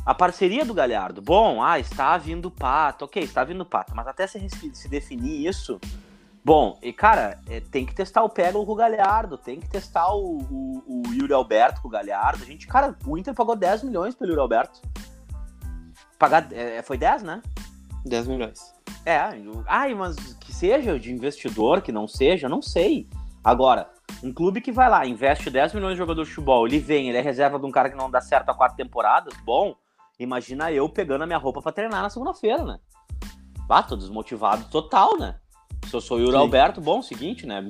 A 0.07 0.15
parceria 0.15 0.65
do 0.65 0.73
Galhardo, 0.73 1.21
bom, 1.21 1.63
ah, 1.63 1.79
está 1.79 2.17
vindo 2.17 2.51
pato, 2.51 3.05
ok, 3.05 3.23
está 3.23 3.45
vindo 3.45 3.67
pato, 3.67 3.95
mas 3.95 4.07
até 4.07 4.27
se, 4.27 4.49
se 4.73 4.89
definir 4.89 5.47
isso, 5.47 5.79
Bom, 6.47 6.79
e 6.81 6.93
cara, 6.93 7.41
é, 7.49 7.59
tem 7.59 7.85
que 7.85 7.93
testar 7.93 8.23
o 8.23 8.29
Pego 8.29 8.65
com 8.65 8.71
o 8.71 8.77
Galhardo, 8.77 9.37
tem 9.37 9.59
que 9.59 9.69
testar 9.69 10.15
o, 10.15 10.39
o, 10.49 10.83
o, 10.87 11.13
Yuri 11.13 11.33
Alberto 11.33 11.83
com 11.83 11.89
o 11.89 11.91
Galhardo. 11.91 12.45
A 12.45 12.47
gente, 12.47 12.69
cara, 12.69 12.97
o 13.05 13.19
Inter 13.19 13.35
pagou 13.35 13.57
10 13.57 13.83
milhões 13.83 14.15
pelo 14.15 14.31
Yuri 14.31 14.43
Alberto. 14.43 14.81
Pagar, 16.17 16.47
é, 16.53 16.81
foi 16.83 16.97
10, 16.97 17.25
né? 17.25 17.43
10 18.05 18.29
milhões. 18.29 18.61
É, 19.05 19.19
ai, 19.67 19.93
mas 19.93 20.15
que 20.35 20.55
seja 20.55 20.97
de 21.01 21.13
investidor, 21.13 21.83
que 21.83 21.91
não 21.91 22.07
seja, 22.07 22.49
não 22.49 22.63
sei. 22.63 23.09
Agora, 23.43 23.91
um 24.23 24.33
clube 24.33 24.61
que 24.61 24.71
vai 24.71 24.89
lá, 24.89 25.05
investe 25.05 25.51
10 25.51 25.75
milhões 25.75 25.95
de 25.95 25.99
jogador 25.99 26.23
de 26.23 26.29
futebol, 26.29 26.65
ele 26.65 26.79
vem, 26.79 27.09
ele 27.09 27.19
é 27.19 27.23
reserva 27.23 27.59
de 27.59 27.67
um 27.67 27.73
cara 27.73 27.91
que 27.91 27.97
não 27.97 28.09
dá 28.09 28.21
certo 28.21 28.51
há 28.51 28.55
quatro 28.55 28.77
temporadas, 28.77 29.35
bom, 29.45 29.75
imagina 30.17 30.71
eu 30.71 30.89
pegando 30.89 31.23
a 31.23 31.27
minha 31.27 31.41
roupa 31.41 31.61
para 31.61 31.73
treinar 31.73 32.03
na 32.03 32.09
segunda-feira, 32.09 32.65
né? 32.65 32.79
Ah, 33.69 33.83
tô 33.83 33.97
desmotivado 33.97 34.71
total, 34.71 35.19
né? 35.19 35.41
Eu 35.97 36.01
sou 36.01 36.19
o 36.19 36.21
Yuri 36.21 36.33
Sim. 36.33 36.39
Alberto, 36.39 36.81
bom, 36.81 37.01
seguinte, 37.01 37.47
né? 37.47 37.63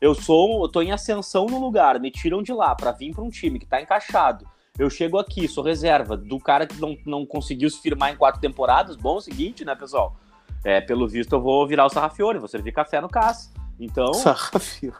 Eu 0.00 0.14
sou, 0.14 0.62
eu 0.62 0.68
tô 0.68 0.82
em 0.82 0.90
ascensão 0.90 1.46
no 1.46 1.60
lugar, 1.60 2.00
me 2.00 2.10
tiram 2.10 2.42
de 2.42 2.52
lá 2.52 2.74
para 2.74 2.90
vir 2.90 3.14
para 3.14 3.22
um 3.22 3.30
time 3.30 3.58
que 3.58 3.66
tá 3.66 3.80
encaixado. 3.80 4.44
Eu 4.78 4.90
chego 4.90 5.18
aqui, 5.18 5.46
sou 5.46 5.62
reserva 5.62 6.16
do 6.16 6.38
cara 6.40 6.66
que 6.66 6.80
não, 6.80 6.96
não 7.06 7.26
conseguiu 7.26 7.70
se 7.70 7.80
firmar 7.80 8.12
em 8.12 8.16
quatro 8.16 8.40
temporadas. 8.40 8.96
Bom, 8.96 9.20
seguinte, 9.20 9.64
né, 9.64 9.74
pessoal? 9.74 10.16
É, 10.64 10.80
pelo 10.80 11.06
visto, 11.06 11.34
eu 11.34 11.40
vou 11.40 11.66
virar 11.66 11.86
o 11.86 11.88
Sarrafiore, 11.88 12.38
vou 12.38 12.48
servir 12.48 12.72
café 12.72 13.00
no 13.00 13.08
CAS. 13.08 13.52
Então, 13.78 14.12
Sarrafiore. 14.14 14.96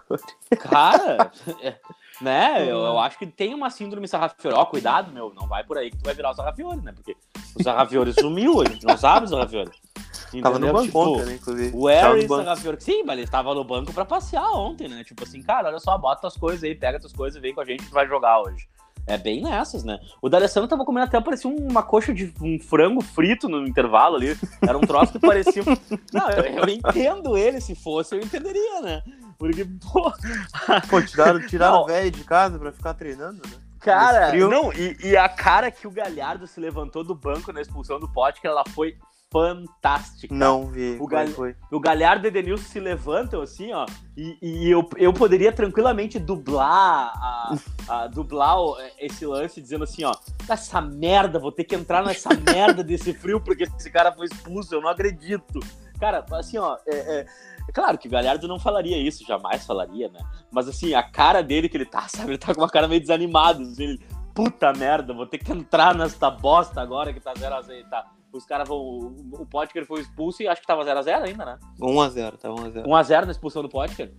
cara, 0.60 1.32
é, 1.62 1.76
né? 2.20 2.62
Eu, 2.62 2.78
eu 2.78 2.98
acho 2.98 3.18
que 3.18 3.26
tem 3.26 3.54
uma 3.54 3.70
síndrome 3.70 4.06
Sarrafiore. 4.06 4.56
Ó, 4.56 4.64
cuidado, 4.66 5.12
meu, 5.12 5.32
não 5.34 5.46
vai 5.46 5.64
por 5.64 5.78
aí 5.78 5.90
que 5.90 5.96
tu 5.96 6.04
vai 6.04 6.14
virar 6.14 6.30
o 6.30 6.34
Sarrafiore, 6.34 6.80
né? 6.80 6.92
Porque 6.92 7.16
o 7.54 7.62
Sarrafiore 7.62 8.12
sumiu, 8.18 8.60
a 8.60 8.64
gente 8.64 8.84
não 8.84 8.96
sabe 8.96 9.26
o 9.26 9.28
Sarrafiore. 9.28 9.70
Tava 10.42 10.58
no 10.58 10.72
banco 10.72 10.84
Tipo, 10.84 10.98
ontem, 11.00 11.24
né, 11.24 11.34
inclusive. 11.34 11.76
O 11.76 11.86
Harry. 11.86 12.28
Sarrafiore, 12.28 12.80
sim, 12.80 13.02
mas 13.02 13.14
ele 13.14 13.24
estava 13.24 13.54
no 13.54 13.64
banco 13.64 13.92
pra 13.92 14.04
passear 14.04 14.50
ontem, 14.52 14.88
né? 14.88 15.02
Tipo 15.02 15.24
assim, 15.24 15.42
cara, 15.42 15.68
olha 15.68 15.78
só, 15.80 15.96
bota 15.98 16.20
tuas 16.20 16.36
coisas 16.36 16.62
aí, 16.62 16.74
pega 16.74 17.00
tuas 17.00 17.12
coisas 17.12 17.36
e 17.36 17.40
vem 17.40 17.54
com 17.54 17.60
a 17.60 17.64
gente 17.64 17.84
que 17.84 17.92
vai 17.92 18.06
jogar 18.06 18.40
hoje. 18.40 18.68
É 19.06 19.18
bem 19.18 19.42
nessas, 19.42 19.82
né? 19.82 19.98
O 20.22 20.28
D'Alessandro 20.28 20.68
tava 20.68 20.84
comendo 20.84 21.06
até, 21.06 21.20
parecia 21.20 21.50
uma 21.50 21.82
coxa 21.82 22.12
de 22.12 22.32
um 22.40 22.60
frango 22.60 23.00
frito 23.00 23.48
no 23.48 23.66
intervalo 23.66 24.16
ali. 24.16 24.36
Era 24.62 24.78
um 24.78 24.82
troço 24.82 25.12
que 25.12 25.18
parecia... 25.18 25.64
Não, 26.12 26.30
eu, 26.30 26.44
eu 26.44 26.68
entendo 26.68 27.36
ele, 27.36 27.60
se 27.60 27.74
fosse, 27.74 28.14
eu 28.14 28.20
entenderia, 28.20 28.80
né? 28.82 29.02
Porque, 29.40 29.64
pô, 29.64 30.12
Pô, 30.90 31.00
tiraram, 31.00 31.40
tiraram 31.46 31.80
o 31.80 31.86
velho 31.86 32.10
de 32.10 32.22
casa 32.24 32.58
pra 32.58 32.70
ficar 32.70 32.92
treinando, 32.92 33.40
né? 33.48 33.56
Cara, 33.80 34.30
não, 34.50 34.70
e, 34.74 34.94
e 35.02 35.16
a 35.16 35.26
cara 35.30 35.70
que 35.70 35.86
o 35.86 35.90
Galhardo 35.90 36.46
se 36.46 36.60
levantou 36.60 37.02
do 37.02 37.14
banco 37.14 37.50
na 37.50 37.62
expulsão 37.62 37.98
do 37.98 38.06
Pote, 38.12 38.38
que 38.38 38.46
ela 38.46 38.62
foi 38.74 38.98
fantástica. 39.32 40.34
Não 40.34 40.66
vi. 40.66 40.98
O 41.00 41.06
Gal- 41.06 41.26
foi. 41.28 41.56
O 41.72 41.80
Galhardo 41.80 42.26
e 42.26 42.28
o 42.28 42.30
Edenilson 42.30 42.64
se 42.68 42.78
levantam 42.78 43.40
assim, 43.40 43.72
ó, 43.72 43.86
e, 44.14 44.36
e 44.42 44.70
eu, 44.70 44.86
eu 44.98 45.12
poderia 45.14 45.50
tranquilamente 45.52 46.18
dublar 46.18 47.12
a, 47.16 47.54
a- 47.88 48.06
dublar 48.08 48.60
o- 48.60 48.76
esse 48.98 49.24
lance 49.24 49.62
dizendo 49.62 49.84
assim, 49.84 50.04
ó, 50.04 50.12
essa 50.46 50.82
merda, 50.82 51.38
vou 51.38 51.52
ter 51.52 51.64
que 51.64 51.74
entrar 51.74 52.04
nessa 52.04 52.28
merda 52.34 52.84
desse 52.84 53.14
frio 53.14 53.40
porque 53.40 53.64
esse 53.64 53.90
cara 53.90 54.12
foi 54.12 54.26
expulso, 54.26 54.74
eu 54.74 54.82
não 54.82 54.90
acredito. 54.90 55.60
Cara, 55.98 56.24
assim, 56.32 56.58
ó, 56.58 56.76
é, 56.86 56.94
é- 56.96 57.20
é 57.20 57.26
claro 57.72 57.98
que 57.98 58.08
o 58.08 58.10
Galhardo 58.10 58.46
não 58.48 58.58
falaria 58.58 58.96
isso, 58.98 59.26
jamais 59.26 59.64
falaria, 59.66 60.08
né? 60.08 60.20
Mas 60.50 60.68
assim, 60.68 60.94
a 60.94 61.02
cara 61.02 61.42
dele 61.42 61.68
que 61.68 61.76
ele 61.76 61.86
tá, 61.86 62.06
sabe, 62.08 62.30
ele 62.32 62.38
tá 62.38 62.54
com 62.54 62.60
uma 62.60 62.68
cara 62.70 62.88
meio 62.88 63.00
desanimada, 63.00 63.62
assim, 63.62 63.84
ele, 63.84 64.00
puta 64.34 64.72
merda, 64.72 65.12
vou 65.12 65.26
ter 65.26 65.38
que 65.38 65.52
entrar 65.52 65.94
nesta 65.94 66.30
bosta 66.30 66.80
agora 66.80 67.12
que 67.12 67.20
tá 67.20 67.32
0x0, 67.34 67.88
tá. 67.88 68.06
Os 68.32 68.44
caras 68.44 68.68
vão. 68.68 68.78
O 69.32 69.44
Potker 69.44 69.84
foi 69.84 70.02
expulso 70.02 70.40
e 70.40 70.46
acho 70.46 70.60
que 70.60 70.66
tava 70.66 70.84
0x0 70.84 71.22
ainda, 71.24 71.44
né? 71.44 71.58
1x0, 71.80 72.36
tá 72.38 72.48
1x0. 72.48 72.84
1x0 72.86 73.24
na 73.24 73.32
expulsão 73.32 73.60
do 73.60 73.68
Potker. 73.68 74.12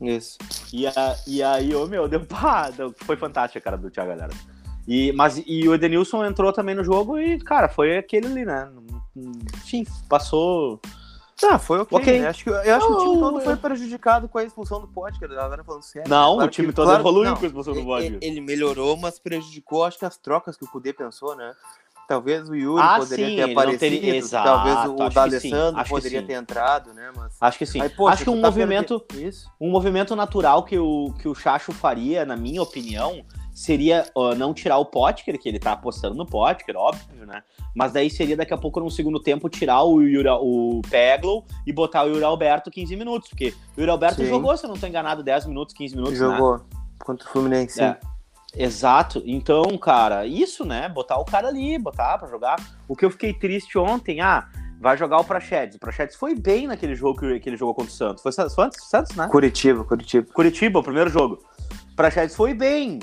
Isso. 0.00 0.38
E, 0.72 0.86
a, 0.86 0.92
e 1.26 1.42
aí, 1.42 1.74
ô 1.74 1.86
meu, 1.86 2.08
deu 2.08 2.24
pá, 2.24 2.70
deu- 2.70 2.94
foi 3.02 3.14
fantástica 3.16 3.58
a 3.58 3.62
cara 3.62 3.76
do 3.76 3.90
Thiago 3.90 4.08
Galhardo. 4.08 4.34
E, 4.88 5.12
mas, 5.12 5.40
e 5.46 5.68
o 5.68 5.74
Edenilson 5.74 6.24
entrou 6.24 6.50
também 6.52 6.74
no 6.74 6.82
jogo 6.82 7.18
e, 7.18 7.38
cara, 7.38 7.68
foi 7.68 7.98
aquele 7.98 8.26
ali, 8.26 8.44
né? 8.46 8.68
Enfim, 9.14 9.84
passou. 10.08 10.80
Ah, 11.44 11.58
foi 11.58 11.80
ok. 11.80 11.98
Ok. 11.98 12.20
né? 12.20 12.28
Acho 12.28 12.44
que, 12.44 12.50
eu 12.50 12.56
acho 12.76 12.86
que 12.86 12.92
o 12.92 12.98
time 12.98 13.18
todo 13.20 13.40
foi 13.40 13.56
prejudicado 13.56 14.28
com 14.28 14.38
a 14.38 14.44
expulsão 14.44 14.80
do 14.80 14.86
Potker, 14.88 15.30
agora 15.32 15.64
falando 15.64 15.82
sério. 15.82 16.08
Não, 16.08 16.34
Claro 16.34 16.48
o 16.48 16.50
time 16.50 16.68
que- 16.68 16.74
todo 16.74 16.86
claro- 16.86 17.00
evoluiu 17.00 17.30
não, 17.30 17.36
com 17.36 17.44
a 17.44 17.46
expulsão 17.46 17.72
do 17.74 17.80
ele- 17.80 17.86
Potker. 17.86 18.18
Ele 18.20 18.40
melhorou, 18.40 18.96
mas 18.96 19.18
prejudicou, 19.18 19.84
acho 19.84 19.98
que 19.98 20.04
as 20.04 20.16
trocas 20.16 20.56
que 20.56 20.64
o 20.64 20.68
Kudê 20.68 20.92
pensou, 20.92 21.34
né? 21.34 21.52
Talvez 22.08 22.48
o 22.48 22.54
Yuri 22.54 22.82
Ah, 22.82 22.98
poderia 22.98 23.28
sim, 23.28 23.36
ter 23.36 23.42
aparecido, 23.52 23.78
teria- 23.78 24.16
Exato, 24.16 24.44
talvez 24.44 24.76
o 24.90 25.08
D'Alessandro 25.14 25.84
poderia 25.88 26.22
ter 26.22 26.32
entrado, 26.34 26.92
né? 26.92 27.10
Mas... 27.16 27.36
Acho 27.40 27.58
que 27.58 27.64
sim. 27.64 27.80
Aí, 27.80 27.88
poxa, 27.88 28.14
acho 28.14 28.24
que 28.24 28.30
um 28.30 28.40
tá 28.40 28.48
movimento, 28.48 29.04
um 29.60 29.70
movimento 29.70 30.14
natural 30.16 30.64
que 30.64 30.78
o, 30.78 31.14
que 31.20 31.28
o 31.28 31.34
Chacho 31.34 31.72
faria, 31.72 32.24
na 32.26 32.36
minha 32.36 32.60
opinião, 32.60 33.24
seria 33.52 34.06
ó, 34.14 34.34
não 34.34 34.54
tirar 34.54 34.78
o 34.78 34.84
Potker, 34.86 35.38
que 35.38 35.48
ele 35.48 35.58
tá 35.58 35.72
apostando 35.72 36.14
no 36.16 36.26
Potker, 36.26 36.74
óbvio, 36.76 37.26
né? 37.26 37.42
Mas 37.74 37.92
daí 37.92 38.10
seria 38.10 38.36
daqui 38.36 38.52
a 38.52 38.58
pouco, 38.58 38.80
no 38.80 38.90
segundo 38.90 39.20
tempo, 39.20 39.48
tirar 39.48 39.82
o, 39.82 40.00
Yuri, 40.02 40.28
o 40.28 40.80
Peglow 40.90 41.44
e 41.66 41.72
botar 41.72 42.04
o 42.04 42.08
Yuri 42.08 42.24
Alberto 42.24 42.70
15 42.70 42.96
minutos. 42.96 43.28
Porque 43.28 43.54
o 43.76 43.80
Yuri 43.80 43.90
Alberto 43.90 44.16
Sim. 44.22 44.26
jogou, 44.28 44.56
se 44.56 44.64
eu 44.64 44.70
não 44.70 44.76
tô 44.76 44.86
enganado, 44.86 45.22
10 45.22 45.46
minutos, 45.46 45.74
15 45.74 45.94
minutos, 45.94 46.18
né? 46.18 46.26
Jogou 46.26 46.60
contra 46.98 47.26
o 47.26 47.30
Fluminense. 47.30 47.74
sim. 47.74 47.82
É. 47.82 47.98
Exato. 48.54 49.22
Então, 49.24 49.78
cara, 49.78 50.26
isso, 50.26 50.64
né? 50.64 50.88
Botar 50.88 51.16
o 51.18 51.24
cara 51.24 51.48
ali, 51.48 51.78
botar 51.78 52.18
pra 52.18 52.28
jogar. 52.28 52.56
O 52.86 52.94
que 52.94 53.04
eu 53.04 53.10
fiquei 53.10 53.32
triste 53.32 53.78
ontem, 53.78 54.20
ah, 54.20 54.46
vai 54.78 54.96
jogar 54.96 55.18
o 55.18 55.24
Prachedes. 55.24 55.76
O 55.76 55.80
Prachedes 55.80 56.16
foi 56.16 56.34
bem 56.34 56.66
naquele 56.66 56.94
jogo 56.94 57.18
que, 57.18 57.40
que 57.40 57.48
ele 57.48 57.56
jogou 57.56 57.74
contra 57.74 57.90
o 57.90 57.94
Santos. 57.94 58.22
Foi, 58.22 58.30
Santos- 58.30 58.54
Santos, 58.88 59.16
né? 59.16 59.26
Curitiba, 59.28 59.84
Curitiba. 59.84 60.26
Curitiba, 60.34 60.78
o 60.80 60.82
primeiro 60.82 61.08
jogo. 61.08 61.38
Prachedes 61.96 62.36
foi 62.36 62.52
bem. 62.52 62.98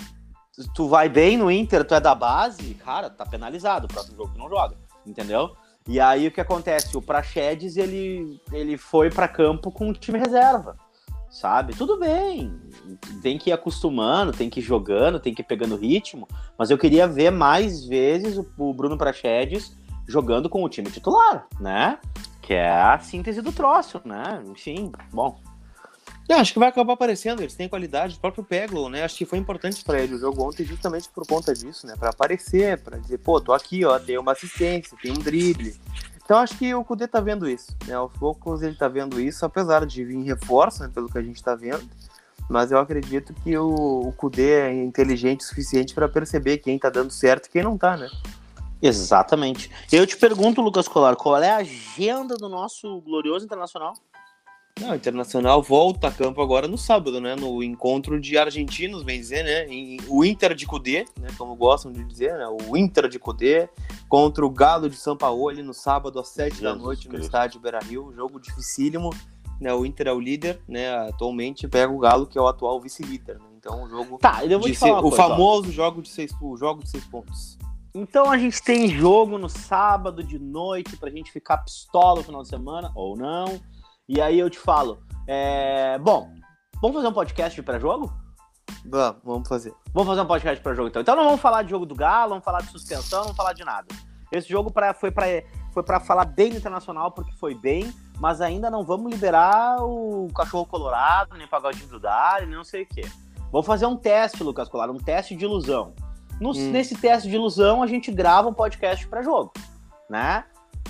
Tu 0.73 0.87
vai 0.87 1.07
bem 1.07 1.37
no 1.37 1.49
Inter, 1.49 1.85
tu 1.85 1.95
é 1.95 2.01
da 2.01 2.13
base, 2.13 2.73
cara, 2.75 3.09
tá 3.09 3.25
penalizado. 3.25 3.85
O 3.85 3.87
próximo 3.87 4.17
jogo 4.17 4.31
tu 4.33 4.39
não 4.39 4.49
joga, 4.49 4.75
entendeu? 5.05 5.55
E 5.87 5.99
aí 5.99 6.27
o 6.27 6.31
que 6.31 6.41
acontece? 6.41 6.95
O 6.95 7.01
Prachedes, 7.01 7.77
ele, 7.77 8.39
ele 8.51 8.77
foi 8.77 9.09
pra 9.09 9.27
campo 9.27 9.71
com 9.71 9.89
o 9.89 9.93
time 9.93 10.19
reserva, 10.19 10.75
sabe? 11.29 11.73
Tudo 11.73 11.97
bem, 11.97 12.59
tem 13.21 13.37
que 13.37 13.49
ir 13.49 13.53
acostumando, 13.53 14.31
tem 14.31 14.49
que 14.49 14.59
ir 14.59 14.63
jogando, 14.63 15.19
tem 15.19 15.33
que 15.33 15.41
ir 15.41 15.45
pegando 15.45 15.77
ritmo, 15.77 16.27
mas 16.57 16.69
eu 16.69 16.77
queria 16.77 17.07
ver 17.07 17.31
mais 17.31 17.85
vezes 17.85 18.37
o, 18.37 18.45
o 18.57 18.73
Bruno 18.73 18.97
Prachedes 18.97 19.75
jogando 20.07 20.49
com 20.49 20.63
o 20.63 20.69
time 20.69 20.91
titular, 20.91 21.47
né? 21.59 21.99
Que 22.41 22.53
é 22.53 22.69
a 22.69 22.99
síntese 22.99 23.41
do 23.41 23.51
troço, 23.51 24.01
né? 24.03 24.43
Enfim, 24.47 24.91
bom. 25.13 25.39
É, 26.29 26.35
acho 26.35 26.53
que 26.53 26.59
vai 26.59 26.69
acabar 26.69 26.93
aparecendo, 26.93 27.41
eles 27.41 27.55
têm 27.55 27.67
qualidade, 27.67 28.15
o 28.15 28.19
próprio 28.19 28.43
Peglo, 28.43 28.87
né? 28.87 29.03
Acho 29.03 29.17
que 29.17 29.25
foi 29.25 29.39
importante 29.39 29.83
pra 29.83 29.99
ele 29.99 30.13
o 30.13 30.19
jogo 30.19 30.47
ontem 30.47 30.63
justamente 30.63 31.09
por 31.09 31.25
conta 31.25 31.55
disso, 31.55 31.87
né? 31.87 31.95
Pra 31.97 32.11
aparecer, 32.11 32.77
pra 32.83 32.99
dizer, 32.99 33.17
pô, 33.17 33.41
tô 33.41 33.51
aqui, 33.51 33.83
ó, 33.83 33.97
tem 33.97 34.15
uma 34.15 34.33
assistência, 34.33 34.95
tem 35.01 35.11
um 35.11 35.15
drible. 35.15 35.75
Então 36.23 36.37
acho 36.37 36.55
que 36.55 36.71
o 36.75 36.83
Kudê 36.83 37.07
tá 37.07 37.19
vendo 37.19 37.49
isso, 37.49 37.75
né? 37.87 37.95
Aos 37.95 38.13
poucos 38.13 38.61
ele 38.61 38.75
tá 38.75 38.87
vendo 38.87 39.19
isso, 39.19 39.43
apesar 39.43 39.87
de 39.87 40.05
vir 40.05 40.17
em 40.17 40.23
reforço, 40.23 40.83
né, 40.83 40.91
pelo 40.93 41.09
que 41.09 41.17
a 41.17 41.23
gente 41.23 41.41
tá 41.41 41.55
vendo. 41.55 41.89
Mas 42.47 42.71
eu 42.71 42.77
acredito 42.77 43.33
que 43.33 43.57
o, 43.57 44.09
o 44.09 44.13
Kudê 44.13 44.67
é 44.67 44.83
inteligente 44.83 45.41
o 45.41 45.43
suficiente 45.43 45.95
pra 45.95 46.07
perceber 46.07 46.59
quem 46.59 46.77
tá 46.77 46.91
dando 46.91 47.09
certo 47.09 47.47
e 47.47 47.49
quem 47.49 47.63
não 47.63 47.75
tá, 47.75 47.97
né? 47.97 48.07
Exatamente. 48.79 49.71
Eu 49.91 50.05
te 50.05 50.15
pergunto, 50.15 50.61
Lucas 50.61 50.87
Colar, 50.87 51.15
qual 51.15 51.41
é 51.41 51.49
a 51.49 51.57
agenda 51.57 52.35
do 52.35 52.47
nosso 52.47 53.01
glorioso 53.01 53.45
internacional? 53.45 53.93
Não, 54.79 54.91
o 54.91 54.95
Internacional 54.95 55.61
volta 55.61 56.07
a 56.07 56.11
campo 56.11 56.41
agora 56.41 56.67
no 56.67 56.77
sábado, 56.77 57.19
né? 57.19 57.35
No 57.35 57.61
encontro 57.61 58.19
de 58.19 58.37
argentinos, 58.37 59.03
bem 59.03 59.19
dizer, 59.19 59.43
né? 59.43 59.67
Em- 59.67 59.97
o 60.07 60.23
Inter 60.23 60.53
de 60.55 60.65
Cudê, 60.65 61.05
né? 61.19 61.27
Como 61.37 61.53
gostam 61.55 61.91
de 61.91 62.03
dizer, 62.03 62.37
né? 62.37 62.47
O 62.69 62.77
Inter 62.77 63.09
de 63.09 63.19
Cudê 63.19 63.67
contra 64.07 64.45
o 64.45 64.49
Galo 64.49 64.89
de 64.89 64.95
São 64.95 65.17
Paulo 65.17 65.51
no 65.63 65.73
sábado 65.73 66.17
às 66.19 66.29
sete 66.29 66.61
da 66.61 66.69
Jesus 66.69 66.81
noite 66.81 67.09
no 67.09 67.19
estádio 67.19 67.59
Beira-Rio. 67.59 68.13
Jogo 68.15 68.39
dificílimo, 68.39 69.09
né? 69.59 69.73
O 69.73 69.85
Inter 69.85 70.07
é 70.07 70.13
o 70.13 70.19
líder, 70.19 70.61
né? 70.67 70.89
Atualmente 71.09 71.67
pega 71.67 71.91
o 71.91 71.99
Galo, 71.99 72.25
que 72.25 72.37
é 72.37 72.41
o 72.41 72.47
atual 72.47 72.79
vice-líder, 72.79 73.35
né? 73.37 73.45
Então, 73.57 73.83
o 73.83 73.89
jogo 73.89 74.17
Tá, 74.19 74.45
eu 74.45 74.57
vou 74.57 74.69
de 74.69 74.73
te 74.75 74.79
falar 74.79 74.91
ser- 74.93 74.95
uma 74.95 74.99
o 75.07 75.09
coisa, 75.09 75.25
ó. 75.25 75.29
famoso 75.31 75.71
jogo 75.73 76.01
de 76.01 76.07
seis, 76.07 76.31
o 76.41 76.55
jogo 76.55 76.81
de 76.81 76.89
seis 76.89 77.03
pontos. 77.03 77.57
Então 77.93 78.31
a 78.31 78.37
gente 78.37 78.61
tem 78.63 78.87
jogo 78.87 79.37
no 79.37 79.49
sábado 79.49 80.23
de 80.23 80.39
noite 80.39 80.95
pra 80.95 81.09
gente 81.09 81.31
ficar 81.31 81.57
pistola 81.57 82.19
no 82.19 82.23
final 82.23 82.43
de 82.43 82.47
semana, 82.47 82.91
ou 82.95 83.17
não. 83.17 83.59
E 84.09 84.19
aí 84.19 84.39
eu 84.39 84.49
te 84.49 84.57
falo, 84.57 84.97
é... 85.27 85.99
bom, 85.99 86.33
vamos 86.81 86.95
fazer 86.97 87.07
um 87.07 87.13
podcast 87.13 87.55
de 87.55 87.61
pré-jogo? 87.61 88.11
Vamos, 88.83 89.21
vamos 89.23 89.47
fazer. 89.47 89.71
Vamos 89.93 90.09
fazer 90.09 90.21
um 90.21 90.25
podcast 90.25 90.57
de 90.57 90.63
pré-jogo 90.63 90.89
então. 90.89 91.01
Então 91.03 91.15
não 91.15 91.25
vamos 91.25 91.39
falar 91.39 91.61
de 91.61 91.69
jogo 91.69 91.85
do 91.85 91.93
Galo, 91.93 92.23
não 92.23 92.29
vamos 92.37 92.45
falar 92.45 92.61
de 92.61 92.71
suspensão, 92.71 93.19
não 93.19 93.25
vamos 93.25 93.37
falar 93.37 93.53
de 93.53 93.63
nada. 93.63 93.85
Esse 94.31 94.49
jogo 94.49 94.71
pra, 94.71 94.95
foi 94.95 95.11
para 95.11 95.27
foi 95.71 95.83
pra 95.83 95.99
falar 95.99 96.25
bem 96.25 96.49
do 96.49 96.57
internacional, 96.57 97.11
porque 97.11 97.31
foi 97.33 97.53
bem, 97.53 97.93
mas 98.19 98.41
ainda 98.41 98.71
não 98.71 98.83
vamos 98.83 99.11
liberar 99.11 99.77
o 99.83 100.27
cachorro 100.35 100.65
colorado, 100.65 101.37
nem 101.37 101.47
pagodinho 101.47 101.87
do 101.87 101.99
Dário, 101.99 102.47
nem 102.47 102.57
não 102.57 102.63
sei 102.63 102.81
o 102.81 102.87
quê. 102.87 103.01
Vamos 103.51 103.67
fazer 103.67 103.85
um 103.85 103.95
teste, 103.95 104.43
Lucas 104.43 104.67
Colar, 104.67 104.89
um 104.89 104.97
teste 104.97 105.35
de 105.35 105.45
ilusão. 105.45 105.93
No- 106.41 106.49
Hum. 106.51 106.71
Nesse 106.71 106.95
teste 106.95 107.29
de 107.29 107.35
ilusão, 107.35 107.83
a 107.83 107.87
gente 107.87 108.11
grava 108.11 108.47
um 108.47 108.53
podcast 108.53 109.07
para 109.07 109.21
jogo, 109.21 109.53
né? 110.09 110.45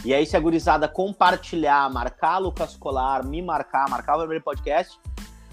E 0.05 0.13
aí, 0.13 0.25
se 0.25 0.37
a 0.37 0.39
gurizada 0.39 0.87
compartilhar, 0.87 1.89
marcar 1.91 2.37
Lucas 2.37 2.75
Colar, 2.77 3.25
me 3.25 3.41
marcar, 3.41 3.89
marcar 3.89 4.15
o 4.15 4.19
vermelho 4.19 4.41
podcast, 4.41 4.97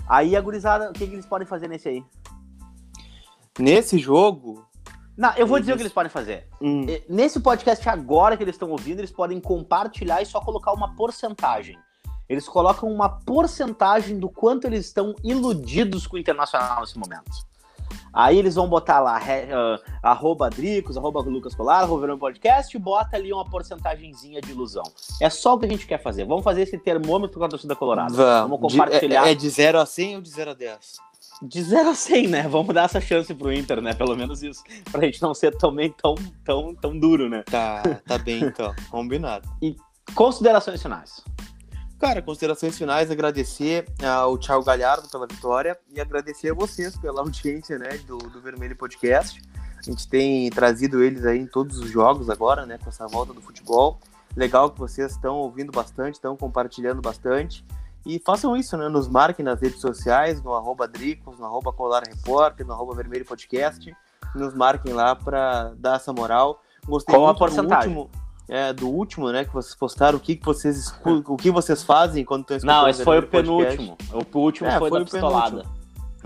aí 0.09 0.37
a 0.37 0.41
gurizada, 0.41 0.91
o 0.91 0.93
que, 0.93 1.07
que 1.07 1.15
eles 1.15 1.27
podem 1.27 1.47
fazer 1.47 1.69
nesse 1.69 1.89
aí? 1.89 2.05
Nesse 3.59 3.99
jogo. 3.99 4.65
Não, 5.17 5.33
eu 5.33 5.47
vou 5.47 5.59
dizer 5.59 5.73
o 5.73 5.77
que 5.77 5.83
eles 5.83 5.93
podem 5.93 6.11
fazer. 6.11 6.47
hum, 6.61 6.87
Nesse 7.09 7.41
podcast 7.41 7.89
agora 7.89 8.37
que 8.37 8.45
eles 8.45 8.55
estão 8.55 8.71
ouvindo, 8.71 9.01
eles 9.01 9.11
podem 9.11 9.41
compartilhar 9.41 10.21
e 10.23 10.27
só 10.27 10.41
colocar 10.41 10.73
uma 10.73 10.95
porcentagem. 10.95 11.77
Eles 12.29 12.49
colocam 12.49 12.93
uma 12.93 13.09
porcentagem 13.09 14.19
do 14.19 14.29
quanto 14.29 14.67
eles 14.67 14.87
estão 14.87 15.15
iludidos 15.25 16.07
com 16.07 16.17
o 16.17 16.19
Internacional 16.19 16.81
nesse 16.81 16.99
momento. 16.99 17.31
Aí 18.13 18.39
eles 18.39 18.55
vão 18.55 18.69
botar 18.69 19.01
lá, 19.01 19.19
ah, 19.21 19.81
arroba 20.03 20.49
Dricos, 20.49 20.97
arroba 20.97 21.21
Lucas 21.21 21.55
Colar, 21.55 21.81
arroba 21.83 22.01
Verão 22.03 22.19
Podcast, 22.19 22.75
e 22.77 22.81
bota 22.81 23.17
ali 23.17 23.33
uma 23.33 23.45
porcentagenzinha 23.45 24.41
de 24.41 24.51
ilusão. 24.53 24.85
É 25.21 25.29
só 25.29 25.55
o 25.55 25.59
que 25.59 25.67
a 25.67 25.69
gente 25.69 25.87
quer 25.87 26.03
fazer. 26.03 26.25
Vamos 26.25 26.43
fazer 26.45 26.63
esse 26.63 26.79
termômetro 26.79 27.39
com 27.39 27.45
a 27.45 27.49
torcida 27.49 27.77
colorada. 27.77 28.15
Vamos 28.49 28.73
De- 28.73 28.79
compartilhar. 28.79 29.27
é, 29.29 29.33
é 29.33 29.35
de 29.35 29.49
0 29.51 29.79
a 29.79 29.85
100 29.87 30.17
ou 30.17 30.23
de 30.23 30.31
0 30.31 30.51
a 30.51 30.55
10? 30.55 30.97
De 31.43 31.63
0 31.63 31.91
a 31.91 31.95
100, 31.95 32.29
né? 32.29 32.49
Vamos 32.49 32.75
dar 32.75 32.85
essa 32.85 32.99
chance 33.01 33.35
pro 33.35 33.53
Inter, 33.53 33.83
né? 33.83 33.93
Pelo 33.93 34.17
menos 34.17 34.43
isso. 34.43 34.63
Pra 34.91 35.03
gente 35.03 35.21
não 35.21 35.35
ser 35.35 35.55
também 35.59 35.93
tão, 35.93 36.15
tão, 36.43 36.75
tão 36.75 36.99
duro, 36.99 37.29
né? 37.29 37.43
Tá, 37.43 37.83
tá 38.07 38.17
bem 38.17 38.43
então, 38.43 38.75
combinado. 38.91 39.47
Considerações 40.15 40.81
finais. 40.81 41.23
Cara, 41.99 42.21
considerações 42.21 42.77
finais, 42.77 43.11
agradecer 43.11 43.87
ao 44.05 44.37
Thiago 44.37 44.65
Galhardo 44.65 45.09
pela 45.09 45.27
vitória 45.27 45.79
e 45.89 46.01
agradecer 46.01 46.51
a 46.51 46.55
vocês 46.55 46.97
pela 46.97 47.21
audiência 47.23 47.79
né, 47.79 47.99
do, 48.07 48.19
do 48.19 48.41
Vermelho 48.41 48.77
Podcast. 48.77 49.41
A 49.79 49.83
gente 49.83 50.07
tem 50.07 50.51
trazido 50.51 51.03
eles 51.03 51.25
aí 51.25 51.39
em 51.39 51.47
todos 51.47 51.79
os 51.79 51.91
jogos 51.91 52.29
agora, 52.29 52.67
né, 52.67 52.79
com 52.79 52.89
essa 52.89 53.07
volta 53.07 53.33
do 53.33 53.41
futebol. 53.41 53.99
Legal 54.37 54.71
que 54.71 54.79
vocês 54.79 55.13
estão 55.13 55.37
ouvindo 55.37 55.73
bastante, 55.73 56.17
estão 56.17 56.37
compartilhando 56.37 57.01
bastante. 57.01 57.65
E 58.05 58.21
façam 58.25 58.57
isso, 58.57 58.77
né? 58.77 58.89
Nos 58.89 59.09
marquem 59.09 59.45
nas 59.45 59.61
redes 59.61 59.81
sociais, 59.81 60.41
no 60.41 60.55
arroba 60.55 60.87
Dricos, 60.87 61.39
no 61.39 61.45
arroba 61.47 61.73
Colar 61.73 62.05
Repórter, 62.05 62.65
no 62.65 62.73
arroba 62.73 62.95
Vermelho 62.95 63.25
Podcast. 63.25 63.93
Nos 64.35 64.55
marquem 64.55 64.93
lá 64.93 65.17
para 65.17 65.73
dar 65.77 65.97
essa 65.97 66.13
moral. 66.13 66.63
Gostei 66.87 67.15
Qual 67.15 67.25
muito 67.25 67.37
a 67.37 67.39
porcentagem? 67.39 67.93
do 67.93 68.01
último, 68.01 68.26
é, 68.49 68.73
do 68.73 68.89
último, 68.89 69.31
né? 69.31 69.45
Que 69.45 69.53
vocês 69.53 69.75
postaram, 69.75 70.19
o 70.19 70.21
que, 70.21 70.37
que 70.37 70.45
vocês 70.45 70.77
escutam, 70.77 71.35
o 71.35 71.37
que 71.37 71.51
vocês 71.51 71.83
fazem 71.83 72.25
quando 72.25 72.43
estão 72.43 72.57
escutando. 72.57 72.83
Não, 72.83 72.89
esse 72.89 73.05
foi 73.05 73.19
o 73.19 73.23
penúltimo. 73.27 73.97
O 74.13 74.39
último 74.39 74.69
é, 74.69 74.79
foi, 74.79 74.89
foi 74.89 74.99
da 75.01 75.05
pistolada. 75.05 75.51
Penúltimo. 75.51 75.77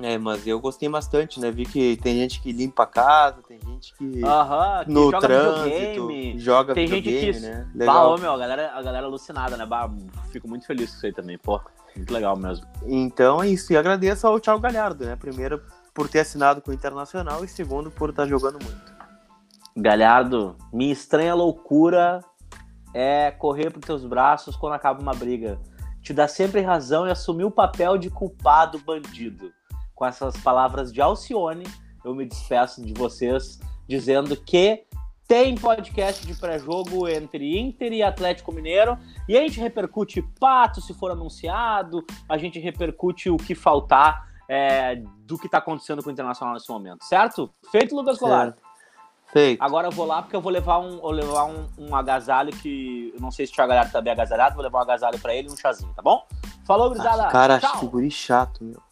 É, 0.02 0.16
mas 0.16 0.46
eu 0.46 0.58
gostei 0.60 0.88
bastante, 0.88 1.38
né? 1.40 1.50
Vi 1.50 1.66
que 1.66 1.96
tem 1.98 2.16
gente 2.16 2.40
que 2.40 2.52
limpa 2.52 2.84
a 2.84 2.86
casa, 2.86 3.42
tem 3.46 3.60
gente 3.60 3.94
que, 3.94 4.24
Aham, 4.24 4.84
que 4.84 4.90
no 4.90 5.10
joga 5.10 5.20
trânsito 5.20 5.64
videogame. 5.64 6.38
joga 6.38 6.74
tem 6.74 6.86
videogame, 6.86 7.32
gente 7.32 7.40
que... 7.40 7.46
né? 7.46 7.68
Legal. 7.74 8.14
Bah, 8.14 8.20
meu, 8.20 8.32
a 8.32 8.38
galera, 8.38 8.72
a 8.74 8.82
galera 8.82 9.06
alucinada, 9.06 9.56
né? 9.56 9.66
Bah, 9.66 9.90
fico 10.30 10.48
muito 10.48 10.66
feliz 10.66 10.90
com 10.90 10.96
isso 10.96 11.06
aí 11.06 11.12
também, 11.12 11.36
pô. 11.36 11.60
Muito 11.94 12.12
legal 12.12 12.36
mesmo. 12.36 12.66
Então 12.86 13.42
é 13.42 13.48
isso. 13.48 13.72
E 13.72 13.76
agradeço 13.76 14.26
ao 14.26 14.40
Thiago 14.40 14.60
Galhardo, 14.60 15.04
né? 15.04 15.16
Primeiro 15.16 15.60
por 15.92 16.08
ter 16.08 16.20
assinado 16.20 16.62
com 16.62 16.70
o 16.70 16.74
Internacional 16.74 17.44
e 17.44 17.48
segundo 17.48 17.90
por 17.90 18.10
estar 18.10 18.26
jogando 18.26 18.58
muito. 18.62 18.99
Galhardo, 19.76 20.56
minha 20.72 20.92
estranha 20.92 21.34
loucura 21.34 22.20
é 22.92 23.30
correr 23.30 23.70
para 23.70 23.80
teus 23.80 24.04
braços 24.04 24.56
quando 24.56 24.74
acaba 24.74 25.00
uma 25.00 25.14
briga. 25.14 25.60
Te 26.02 26.12
dá 26.12 26.26
sempre 26.26 26.60
razão 26.60 27.06
e 27.06 27.10
assumir 27.10 27.44
o 27.44 27.50
papel 27.50 27.98
de 27.98 28.10
culpado 28.10 28.78
bandido 28.78 29.52
com 29.94 30.06
essas 30.06 30.34
palavras 30.38 30.90
de 30.90 31.00
Alcione, 31.00 31.64
eu 32.02 32.14
me 32.14 32.24
despeço 32.24 32.82
de 32.82 32.94
vocês 32.94 33.60
dizendo 33.86 34.34
que 34.34 34.84
tem 35.28 35.54
podcast 35.54 36.26
de 36.26 36.34
pré-jogo 36.34 37.06
entre 37.06 37.58
Inter 37.60 37.92
e 37.92 38.02
Atlético 38.02 38.50
Mineiro 38.50 38.98
e 39.28 39.36
a 39.36 39.42
gente 39.42 39.60
repercute 39.60 40.22
pato 40.40 40.80
se 40.80 40.94
for 40.94 41.10
anunciado, 41.10 42.02
a 42.26 42.38
gente 42.38 42.58
repercute 42.58 43.28
o 43.28 43.36
que 43.36 43.54
faltar 43.54 44.26
é, 44.48 44.96
do 45.26 45.38
que 45.38 45.46
está 45.46 45.58
acontecendo 45.58 46.02
com 46.02 46.08
o 46.08 46.12
Internacional 46.12 46.54
nesse 46.54 46.70
momento, 46.70 47.04
certo? 47.04 47.52
Feito, 47.70 47.94
Lucas 47.94 48.18
Colar? 48.18 48.56
Feito. 49.32 49.62
Agora 49.62 49.86
eu 49.86 49.92
vou 49.92 50.06
lá 50.06 50.22
porque 50.22 50.34
eu 50.34 50.40
vou 50.40 50.50
levar 50.50 50.78
um, 50.78 50.98
vou 50.98 51.10
levar 51.10 51.44
um, 51.44 51.66
um 51.78 51.94
agasalho 51.94 52.52
que. 52.52 53.12
Eu 53.14 53.20
não 53.20 53.30
sei 53.30 53.46
se 53.46 53.52
o 53.52 53.54
Thiago 53.54 53.70
Galhardo 53.70 53.92
tá 53.92 54.00
bem 54.00 54.12
agasalhado, 54.12 54.54
vou 54.54 54.64
levar 54.64 54.78
um 54.78 54.82
agasalho 54.82 55.18
pra 55.18 55.34
ele 55.34 55.48
e 55.48 55.52
um 55.52 55.56
chazinho, 55.56 55.92
tá 55.94 56.02
bom? 56.02 56.26
Falou, 56.64 56.86
ah, 56.86 56.90
grisada. 56.90 57.28
Cara, 57.28 57.56
acho 57.56 57.80
que 57.80 57.86
guri 57.86 58.10
chato, 58.10 58.64
meu. 58.64 58.82